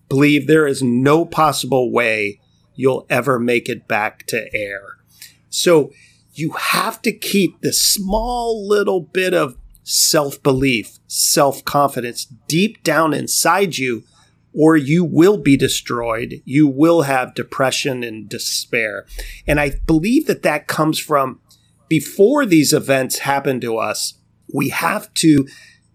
believe 0.10 0.48
there 0.48 0.68
is 0.68 0.82
no 0.82 1.26
possible 1.26 1.92
way 1.92 2.40
you'll 2.76 3.06
ever 3.10 3.40
make 3.40 3.70
it 3.70 3.88
back 3.88 4.26
to 4.28 4.54
air. 4.56 4.98
So 5.50 5.92
you 6.34 6.52
have 6.52 7.02
to 7.04 7.12
keep 7.12 7.62
this 7.62 7.82
small 7.82 8.68
little 8.68 9.02
bit 9.02 9.34
of 9.34 9.58
self 9.84 10.42
belief, 10.42 11.00
self 11.08 11.64
confidence 11.66 12.26
deep 12.48 12.84
down 12.84 13.14
inside 13.14 13.78
you, 13.78 14.04
or 14.54 14.76
you 14.76 15.04
will 15.04 15.38
be 15.38 15.58
destroyed. 15.58 16.42
You 16.46 16.68
will 16.68 17.04
have 17.04 17.36
depression 17.36 18.04
and 18.04 18.28
despair. 18.28 19.06
And 19.46 19.60
I 19.60 19.80
believe 19.86 20.28
that 20.28 20.44
that 20.44 20.68
comes 20.68 21.00
from 21.00 21.40
before 21.88 22.46
these 22.46 22.74
events 22.74 23.20
happen 23.20 23.62
to 23.62 23.78
us, 23.78 24.16
we 24.52 24.70
have 24.70 25.14
to 25.16 25.48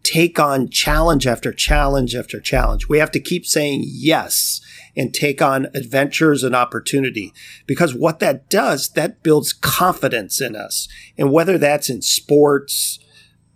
take 0.09 0.41
on 0.41 0.71
challenge 0.71 1.27
after 1.27 1.53
challenge 1.53 2.15
after 2.15 2.41
challenge. 2.41 2.89
We 2.89 2.99
have 2.99 3.11
to 3.11 3.21
keep 3.21 3.45
saying 3.45 3.83
yes 3.85 4.63
and 4.97 5.13
take 5.13 5.43
on 5.43 5.67
adventures 5.75 6.43
and 6.43 6.57
opportunity 6.57 7.35
because 7.67 7.95
what 7.95 8.19
that 8.21 8.49
does, 8.49 8.89
that 8.93 9.23
builds 9.23 9.53
confidence 9.53 10.41
in 10.41 10.57
us. 10.57 10.89
And 11.19 11.31
whether 11.31 11.59
that's 11.59 11.91
in 11.91 12.01
sports, 12.01 12.99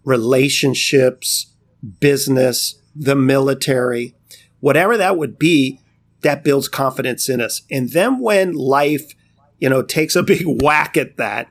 relationships, 0.04 1.54
business, 2.00 2.78
the 2.94 3.16
military, 3.16 4.14
whatever 4.60 4.98
that 4.98 5.16
would 5.16 5.38
be, 5.38 5.80
that 6.20 6.44
builds 6.44 6.68
confidence 6.68 7.30
in 7.30 7.40
us. 7.40 7.62
And 7.70 7.92
then 7.92 8.20
when 8.20 8.52
life, 8.52 9.14
you 9.58 9.70
know, 9.70 9.82
takes 9.82 10.14
a 10.14 10.22
big 10.22 10.44
whack 10.62 10.98
at 10.98 11.16
that, 11.16 11.50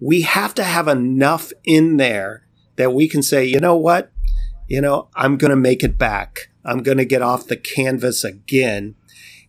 we 0.00 0.22
have 0.22 0.54
to 0.54 0.64
have 0.64 0.88
enough 0.88 1.52
in 1.64 1.98
there 1.98 2.46
that 2.76 2.94
we 2.94 3.06
can 3.06 3.22
say, 3.22 3.44
you 3.44 3.60
know 3.60 3.76
what? 3.76 4.10
You 4.68 4.80
know, 4.80 5.08
I'm 5.14 5.36
going 5.36 5.50
to 5.50 5.56
make 5.56 5.82
it 5.82 5.98
back. 5.98 6.48
I'm 6.64 6.82
going 6.82 6.98
to 6.98 7.04
get 7.04 7.22
off 7.22 7.46
the 7.46 7.56
canvas 7.56 8.24
again. 8.24 8.94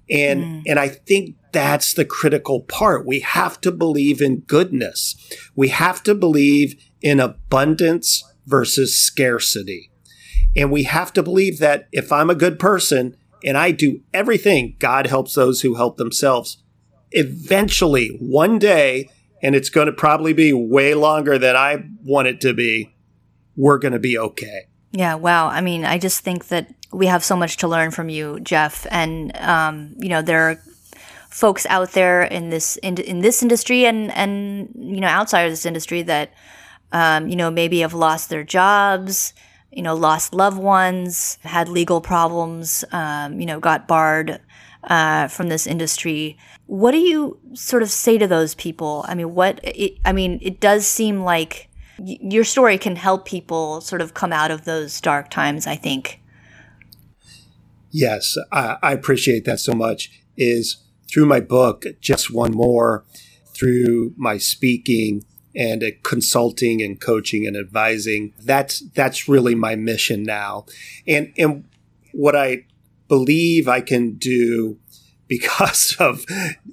And, 0.10 0.44
mm. 0.44 0.64
and 0.68 0.80
I 0.80 0.90
think 0.90 1.36
that's 1.52 1.94
the 1.94 2.06
critical 2.06 2.62
part. 2.62 3.06
We 3.06 3.20
have 3.22 3.62
to 3.62 3.72
believe 3.72 4.22
in 4.22 4.42
goodness. 4.42 5.16
We 5.56 5.70
have 5.70 6.04
to 6.04 6.16
believe 6.16 6.76
in 7.02 7.20
abundance 7.20 8.24
versus 8.46 9.00
scarcity. 9.00 9.92
And 10.56 10.72
we 10.72 10.84
have 10.84 11.14
to 11.14 11.24
believe 11.24 11.60
that 11.60 11.88
if 11.92 12.12
I'm 12.12 12.30
a 12.30 12.36
good 12.36 12.60
person 12.60 13.16
and 13.44 13.58
I 13.58 13.72
do 13.72 14.02
everything, 14.14 14.76
God 14.80 15.08
helps 15.08 15.36
those 15.36 15.62
who 15.62 15.76
help 15.76 15.98
themselves. 15.98 16.58
Eventually, 17.12 18.18
one 18.20 18.60
day, 18.60 19.10
and 19.42 19.56
it's 19.56 19.70
going 19.70 19.88
to 19.88 19.94
probably 19.94 20.34
be 20.34 20.54
way 20.54 20.94
longer 20.94 21.38
than 21.38 21.56
I 21.56 21.86
want 22.04 22.28
it 22.28 22.42
to 22.42 22.54
be, 22.54 22.96
we're 23.56 23.78
going 23.78 23.94
to 23.94 24.00
be 24.00 24.18
okay. 24.18 24.68
Yeah, 24.94 25.16
wow. 25.16 25.48
I 25.48 25.62
mean, 25.62 25.86
I 25.86 25.98
just 25.98 26.22
think 26.22 26.48
that 26.50 26.68
we 26.92 27.08
have 27.08 27.24
so 27.24 27.36
much 27.36 27.58
to 27.58 27.68
learn 27.68 27.92
from 27.92 28.10
you, 28.10 28.40
Jeff. 28.42 28.86
And, 28.92 29.36
um, 29.38 29.96
you 29.98 30.10
know, 30.10 30.22
there 30.22 30.50
are 30.52 30.62
folks 31.30 31.66
out 31.66 31.94
there 31.94 32.22
in 32.24 32.50
this 32.52 32.78
in, 32.78 32.96
in 33.00 33.22
this 33.22 33.42
industry 33.42 33.88
and 33.88 34.12
and 34.12 34.70
you 34.78 35.02
know 35.02 35.08
outside 35.08 35.42
of 35.44 35.52
this 35.52 35.66
industry 35.66 36.04
that 36.04 36.32
um, 36.92 37.28
you 37.28 37.36
know 37.36 37.50
maybe 37.50 37.80
have 37.80 37.94
lost 37.96 38.30
their 38.30 38.44
jobs 38.44 39.34
you 39.72 39.82
know 39.82 39.96
lost 39.96 40.34
loved 40.34 40.60
ones 40.60 41.40
had 41.44 41.68
legal 41.68 42.02
problems 42.02 42.86
um, 42.92 43.40
you 43.40 43.48
know 43.48 43.60
got 43.60 43.88
barred 43.88 44.42
uh, 44.86 45.28
from 45.28 45.50
this 45.50 45.68
industry. 45.68 46.38
What 46.68 46.92
do 46.92 47.00
you 47.00 47.40
sort 47.54 47.84
of 47.84 47.92
say 47.92 48.18
to 48.18 48.28
those 48.28 48.56
people? 48.56 49.06
I 49.08 49.16
mean, 49.16 49.34
what, 49.36 49.60
it, 49.64 49.98
I 50.06 50.14
mean, 50.14 50.40
it 50.42 50.60
does 50.60 50.86
seem 50.88 51.22
like 51.22 51.70
your 52.00 52.44
story 52.44 52.78
can 52.78 52.96
help 52.96 53.26
people 53.26 53.82
sort 53.82 54.02
of 54.02 54.14
come 54.14 54.34
out 54.34 54.52
of 54.52 54.66
those 54.66 55.00
dark 55.02 55.30
times, 55.30 55.68
I 55.68 55.76
think. 55.76 56.20
Yes, 57.92 58.36
I, 58.52 58.78
I 58.82 58.94
appreciate 58.94 59.46
that 59.46 59.60
so 59.60 59.74
much. 59.74 60.12
Is 60.36 60.78
through 61.12 61.28
my 61.28 61.40
book, 61.40 61.86
Just 62.02 62.34
One 62.34 62.54
More, 62.54 63.06
through 63.54 64.14
my 64.18 64.38
speaking, 64.38 65.24
and 65.56 65.84
consulting 66.02 66.82
and 66.82 67.00
coaching 67.00 67.46
and 67.46 67.56
advising. 67.56 68.34
That's 68.40 68.80
that's 68.80 69.28
really 69.28 69.56
my 69.56 69.76
mission 69.76 70.24
now. 70.24 70.66
And 71.08 71.34
and 71.38 71.66
what 72.14 72.36
I 72.36 72.66
believe 73.08 73.68
I 73.68 73.82
can 73.82 74.14
do 74.14 74.80
because 75.28 75.96
of 76.00 76.26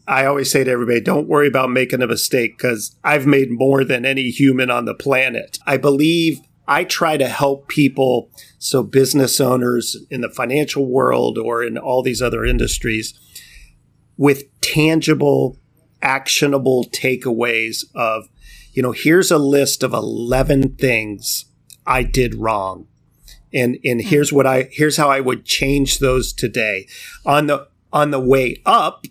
I 0.07 0.27
always 0.27 0.51
say 0.51 0.65
to 0.65 0.71
everybody, 0.71 1.01
don't 1.01 1.29
worry 1.29 1.49
about 1.49 1.71
making 1.71 2.03
a 2.03 2.07
mistake 2.07 2.57
because 2.57 2.97
I've 3.05 3.27
made 3.27 3.51
more 3.51 3.85
than 3.85 4.05
any 4.05 4.31
human 4.31 4.71
on 4.71 4.85
the 4.85 4.95
planet. 4.95 5.59
I 5.67 5.77
believe 5.77 6.41
I 6.67 6.85
try 6.85 7.17
to 7.17 7.29
help 7.29 7.69
people, 7.69 8.31
so 8.59 8.83
business 8.83 9.41
owners 9.41 9.97
in 10.09 10.21
the 10.21 10.31
financial 10.31 10.87
world 10.87 11.37
or 11.37 11.65
in 11.65 11.77
all 11.77 12.03
these 12.03 12.23
other 12.23 12.45
industries, 12.45 13.19
with 14.17 14.45
tangible, 14.61 15.59
actionable 16.01 16.85
takeaways 16.85 17.85
of, 17.95 18.29
you 18.73 18.83
know, 18.83 18.93
here's 18.93 19.33
a 19.33 19.39
list 19.39 19.83
of 19.83 19.93
11 19.93 20.77
things 20.77 21.47
I 21.87 22.05
did 22.05 22.37
wrong 22.37 22.87
and 23.53 23.79
and 23.85 24.01
hmm. 24.01 24.09
here's 24.09 24.33
what 24.33 24.47
I 24.47 24.69
here's 24.71 24.97
how 24.97 25.11
I 25.11 25.21
would 25.21 25.45
change 25.45 25.99
those 25.99 26.33
today. 26.33 26.87
On 27.27 27.47
the 27.47 27.67
on 27.93 28.11
the 28.11 28.21
way 28.21 28.63
up, 28.67 29.07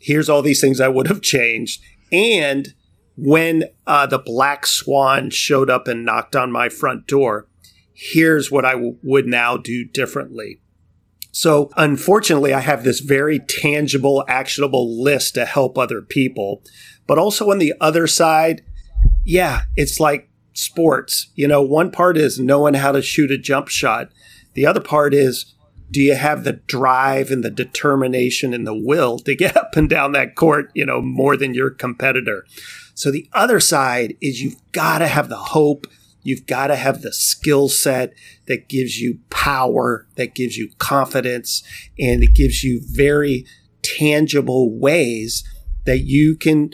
here's 0.00 0.28
all 0.28 0.42
these 0.42 0.60
things 0.60 0.80
I 0.80 0.88
would 0.88 1.08
have 1.08 1.22
changed. 1.22 1.82
And 2.12 2.74
when 3.16 3.64
uh, 3.86 4.06
the 4.06 4.18
black 4.18 4.66
swan 4.66 5.30
showed 5.30 5.70
up 5.70 5.88
and 5.88 6.04
knocked 6.04 6.36
on 6.36 6.52
my 6.52 6.68
front 6.68 7.06
door, 7.06 7.48
here's 7.92 8.50
what 8.50 8.64
I 8.64 8.72
w- 8.72 8.98
would 9.02 9.26
now 9.26 9.56
do 9.56 9.84
differently. 9.84 10.60
So, 11.30 11.70
unfortunately, 11.76 12.54
I 12.54 12.60
have 12.60 12.84
this 12.84 13.00
very 13.00 13.40
tangible, 13.40 14.24
actionable 14.28 15.02
list 15.02 15.34
to 15.34 15.44
help 15.44 15.76
other 15.76 16.00
people. 16.00 16.62
But 17.06 17.18
also 17.18 17.50
on 17.50 17.58
the 17.58 17.74
other 17.80 18.06
side, 18.06 18.62
yeah, 19.24 19.62
it's 19.74 19.98
like 19.98 20.28
sports. 20.52 21.32
You 21.34 21.48
know, 21.48 21.60
one 21.60 21.90
part 21.90 22.16
is 22.16 22.38
knowing 22.38 22.74
how 22.74 22.92
to 22.92 23.02
shoot 23.02 23.32
a 23.32 23.38
jump 23.38 23.68
shot. 23.68 24.10
The 24.54 24.66
other 24.66 24.80
part 24.80 25.12
is 25.12 25.53
do 25.94 26.00
you 26.00 26.16
have 26.16 26.42
the 26.42 26.54
drive 26.54 27.30
and 27.30 27.44
the 27.44 27.50
determination 27.52 28.52
and 28.52 28.66
the 28.66 28.74
will 28.74 29.16
to 29.20 29.34
get 29.36 29.56
up 29.64 29.76
and 29.76 29.88
down 29.88 30.12
that 30.12 30.34
court, 30.34 30.70
you 30.74 30.84
know, 30.84 31.00
more 31.00 31.36
than 31.36 31.54
your 31.54 31.70
competitor? 31.70 32.44
So 32.94 33.10
the 33.10 33.28
other 33.32 33.60
side 33.60 34.16
is 34.20 34.42
you've 34.42 34.60
got 34.72 34.98
to 34.98 35.06
have 35.06 35.28
the 35.28 35.36
hope. 35.36 35.86
You've 36.22 36.46
got 36.46 36.68
to 36.68 36.76
have 36.76 37.02
the 37.02 37.12
skill 37.12 37.68
set 37.68 38.12
that 38.46 38.68
gives 38.68 38.98
you 38.98 39.20
power, 39.30 40.08
that 40.16 40.34
gives 40.34 40.56
you 40.56 40.70
confidence, 40.78 41.62
and 41.98 42.24
it 42.24 42.34
gives 42.34 42.64
you 42.64 42.80
very 42.84 43.46
tangible 43.82 44.76
ways 44.76 45.44
that 45.84 46.00
you 46.00 46.34
can 46.36 46.72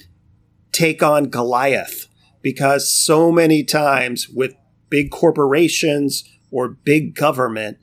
take 0.73 1.03
on 1.03 1.25
Goliath. 1.25 2.07
Because 2.43 2.91
so 2.91 3.31
many 3.31 3.65
times 3.65 4.29
with 4.31 4.55
big 4.89 5.11
corporations 5.11 6.25
or 6.51 6.69
big 6.69 7.15
government, 7.15 7.77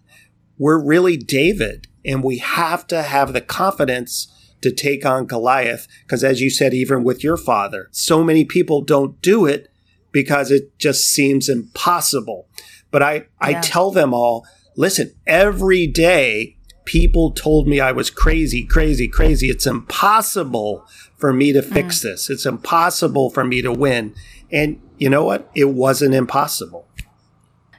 we're 0.57 0.83
really 0.83 1.17
David 1.17 1.87
and 2.05 2.23
we 2.23 2.37
have 2.37 2.87
to 2.87 3.03
have 3.03 3.33
the 3.33 3.41
confidence 3.41 4.27
to 4.61 4.71
take 4.71 5.05
on 5.05 5.27
Goliath. 5.27 5.87
Because 6.03 6.23
as 6.23 6.41
you 6.41 6.49
said, 6.49 6.73
even 6.73 7.03
with 7.03 7.23
your 7.23 7.37
father, 7.37 7.89
so 7.91 8.23
many 8.23 8.45
people 8.45 8.81
don't 8.81 9.21
do 9.21 9.45
it 9.45 9.71
because 10.11 10.51
it 10.51 10.77
just 10.79 11.05
seems 11.05 11.49
impossible. 11.49 12.47
But 12.89 13.03
I, 13.03 13.13
yeah. 13.13 13.21
I 13.41 13.53
tell 13.55 13.91
them 13.91 14.13
all, 14.13 14.47
listen, 14.75 15.13
every 15.27 15.85
day 15.85 16.57
people 16.85 17.31
told 17.31 17.67
me 17.67 17.79
I 17.79 17.91
was 17.91 18.09
crazy, 18.09 18.63
crazy, 18.63 19.07
crazy. 19.07 19.49
It's 19.49 19.67
impossible 19.67 20.87
for 21.17 21.33
me 21.33 21.51
to 21.51 21.61
fix 21.61 21.99
mm. 21.99 22.03
this. 22.03 22.29
It's 22.29 22.45
impossible 22.45 23.29
for 23.29 23.43
me 23.43 23.61
to 23.61 23.71
win. 23.71 24.15
And 24.51 24.81
you 24.97 25.09
know 25.09 25.25
what? 25.25 25.51
It 25.53 25.65
wasn't 25.65 26.15
impossible. 26.15 26.87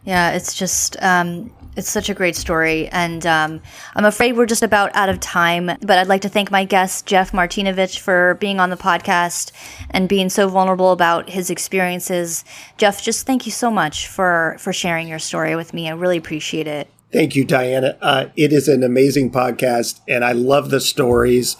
Yeah, 0.08 0.30
it's 0.30 0.54
just 0.54 0.96
um, 1.02 1.50
it's 1.76 1.90
such 1.90 2.08
a 2.08 2.14
great 2.14 2.34
story, 2.34 2.88
and 2.88 3.26
um, 3.26 3.60
I'm 3.94 4.06
afraid 4.06 4.38
we're 4.38 4.46
just 4.46 4.62
about 4.62 4.90
out 4.96 5.10
of 5.10 5.20
time. 5.20 5.66
But 5.66 5.98
I'd 5.98 6.06
like 6.06 6.22
to 6.22 6.30
thank 6.30 6.50
my 6.50 6.64
guest, 6.64 7.04
Jeff 7.04 7.32
Martinovich, 7.32 7.98
for 7.98 8.38
being 8.40 8.58
on 8.58 8.70
the 8.70 8.76
podcast 8.78 9.52
and 9.90 10.08
being 10.08 10.30
so 10.30 10.48
vulnerable 10.48 10.92
about 10.92 11.28
his 11.28 11.50
experiences. 11.50 12.42
Jeff, 12.78 13.02
just 13.02 13.26
thank 13.26 13.44
you 13.44 13.52
so 13.52 13.70
much 13.70 14.06
for, 14.06 14.56
for 14.58 14.72
sharing 14.72 15.08
your 15.08 15.18
story 15.18 15.54
with 15.54 15.74
me. 15.74 15.90
I 15.90 15.92
really 15.92 16.16
appreciate 16.16 16.66
it. 16.66 16.88
Thank 17.12 17.36
you, 17.36 17.44
Diana. 17.44 17.98
Uh, 18.00 18.28
it 18.34 18.50
is 18.50 18.66
an 18.66 18.82
amazing 18.82 19.30
podcast, 19.30 20.00
and 20.08 20.24
I 20.24 20.32
love 20.32 20.70
the 20.70 20.80
stories, 20.80 21.58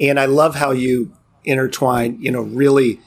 and 0.00 0.18
I 0.18 0.24
love 0.24 0.56
how 0.56 0.72
you 0.72 1.12
intertwine, 1.44 2.20
you 2.20 2.32
know, 2.32 2.42
really 2.42 2.98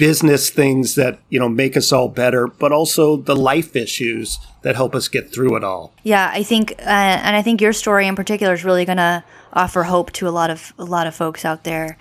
business 0.00 0.48
things 0.48 0.94
that 0.94 1.18
you 1.28 1.38
know 1.38 1.48
make 1.48 1.76
us 1.76 1.92
all 1.92 2.08
better 2.08 2.46
but 2.46 2.72
also 2.72 3.18
the 3.18 3.36
life 3.36 3.76
issues 3.76 4.38
that 4.62 4.74
help 4.74 4.94
us 4.94 5.08
get 5.08 5.30
through 5.30 5.54
it 5.56 5.62
all. 5.62 5.92
Yeah 6.02 6.30
i 6.32 6.42
think 6.42 6.72
uh, 6.78 7.18
and 7.26 7.36
i 7.36 7.42
think 7.42 7.60
your 7.60 7.74
story 7.74 8.06
in 8.06 8.16
particular 8.16 8.54
is 8.54 8.64
really 8.64 8.86
going 8.86 8.96
to 8.96 9.22
offer 9.52 9.82
hope 9.82 10.10
to 10.12 10.26
a 10.26 10.30
lot 10.30 10.48
of 10.48 10.72
a 10.78 10.84
lot 10.84 11.06
of 11.06 11.14
folks 11.14 11.44
out 11.44 11.64
there. 11.64 11.98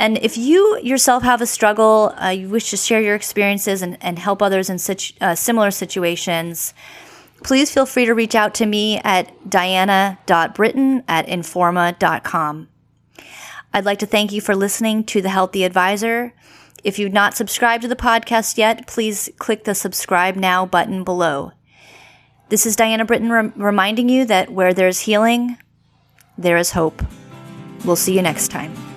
and 0.00 0.16
if 0.22 0.38
you 0.38 0.80
yourself 0.82 1.22
have 1.22 1.42
a 1.42 1.46
struggle, 1.46 2.14
uh, 2.20 2.30
you 2.30 2.48
wish 2.48 2.70
to 2.70 2.78
share 2.78 3.02
your 3.02 3.14
experiences 3.14 3.82
and, 3.82 3.98
and 4.00 4.18
help 4.18 4.40
others 4.40 4.70
in 4.70 4.78
such 4.78 5.12
uh, 5.20 5.34
similar 5.34 5.70
situations, 5.70 6.72
please 7.44 7.70
feel 7.70 7.84
free 7.84 8.06
to 8.06 8.14
reach 8.14 8.34
out 8.34 8.54
to 8.54 8.64
me 8.64 8.98
at 9.04 9.30
diana.britton 9.48 11.04
at 11.06 11.26
informa.com. 11.26 12.68
I'd 13.74 13.84
like 13.84 13.98
to 13.98 14.06
thank 14.06 14.32
you 14.32 14.40
for 14.40 14.56
listening 14.56 15.04
to 15.04 15.20
The 15.20 15.28
Healthy 15.28 15.64
Advisor. 15.64 16.32
If 16.82 16.98
you've 16.98 17.12
not 17.12 17.36
subscribed 17.36 17.82
to 17.82 17.88
the 17.88 17.94
podcast 17.94 18.56
yet, 18.56 18.86
please 18.86 19.28
click 19.38 19.64
the 19.64 19.74
subscribe 19.74 20.34
now 20.34 20.64
button 20.64 21.04
below. 21.04 21.52
This 22.48 22.64
is 22.64 22.74
Diana 22.74 23.04
Britton 23.04 23.30
rem- 23.30 23.52
reminding 23.54 24.08
you 24.08 24.24
that 24.24 24.50
where 24.50 24.72
there's 24.72 25.00
healing, 25.00 25.58
there 26.38 26.56
is 26.56 26.70
hope. 26.70 27.04
We'll 27.84 27.96
see 27.96 28.16
you 28.16 28.22
next 28.22 28.48
time. 28.48 28.89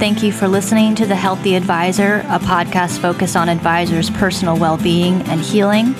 Thank 0.00 0.22
you 0.22 0.32
for 0.32 0.48
listening 0.48 0.94
to 0.94 1.04
The 1.04 1.14
Healthy 1.14 1.56
Advisor, 1.56 2.24
a 2.30 2.38
podcast 2.38 3.00
focused 3.00 3.36
on 3.36 3.50
advisors' 3.50 4.08
personal 4.08 4.56
well 4.56 4.78
being 4.78 5.20
and 5.24 5.42
healing. 5.42 5.92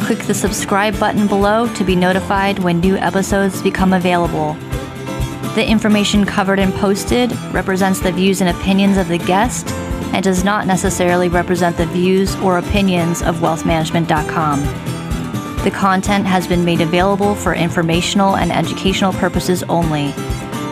Click 0.00 0.18
the 0.18 0.34
subscribe 0.34 1.00
button 1.00 1.26
below 1.26 1.66
to 1.72 1.82
be 1.82 1.96
notified 1.96 2.58
when 2.58 2.80
new 2.80 2.94
episodes 2.96 3.62
become 3.62 3.94
available. 3.94 4.52
The 5.54 5.66
information 5.66 6.26
covered 6.26 6.58
and 6.58 6.74
posted 6.74 7.32
represents 7.54 8.00
the 8.00 8.12
views 8.12 8.42
and 8.42 8.50
opinions 8.50 8.98
of 8.98 9.08
the 9.08 9.16
guest 9.16 9.66
and 10.12 10.22
does 10.22 10.44
not 10.44 10.66
necessarily 10.66 11.30
represent 11.30 11.78
the 11.78 11.86
views 11.86 12.36
or 12.36 12.58
opinions 12.58 13.22
of 13.22 13.36
wealthmanagement.com. 13.36 14.60
The 15.64 15.70
content 15.70 16.26
has 16.26 16.46
been 16.46 16.66
made 16.66 16.82
available 16.82 17.34
for 17.34 17.54
informational 17.54 18.36
and 18.36 18.52
educational 18.52 19.14
purposes 19.14 19.62
only 19.70 20.12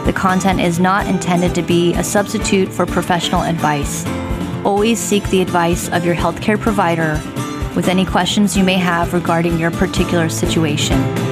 the 0.04 0.12
content 0.12 0.60
is 0.60 0.80
not 0.80 1.06
intended 1.06 1.54
to 1.54 1.62
be 1.62 1.94
a 1.94 2.02
substitute 2.02 2.72
for 2.72 2.86
professional 2.86 3.42
advice. 3.42 4.06
Always 4.64 4.98
seek 4.98 5.22
the 5.30 5.40
advice 5.40 5.88
of 5.90 6.04
your 6.04 6.14
healthcare 6.14 6.58
provider 6.58 7.20
with 7.76 7.88
any 7.88 8.04
questions 8.04 8.56
you 8.56 8.64
may 8.64 8.78
have 8.78 9.12
regarding 9.12 9.58
your 9.58 9.70
particular 9.70 10.28
situation. 10.28 11.29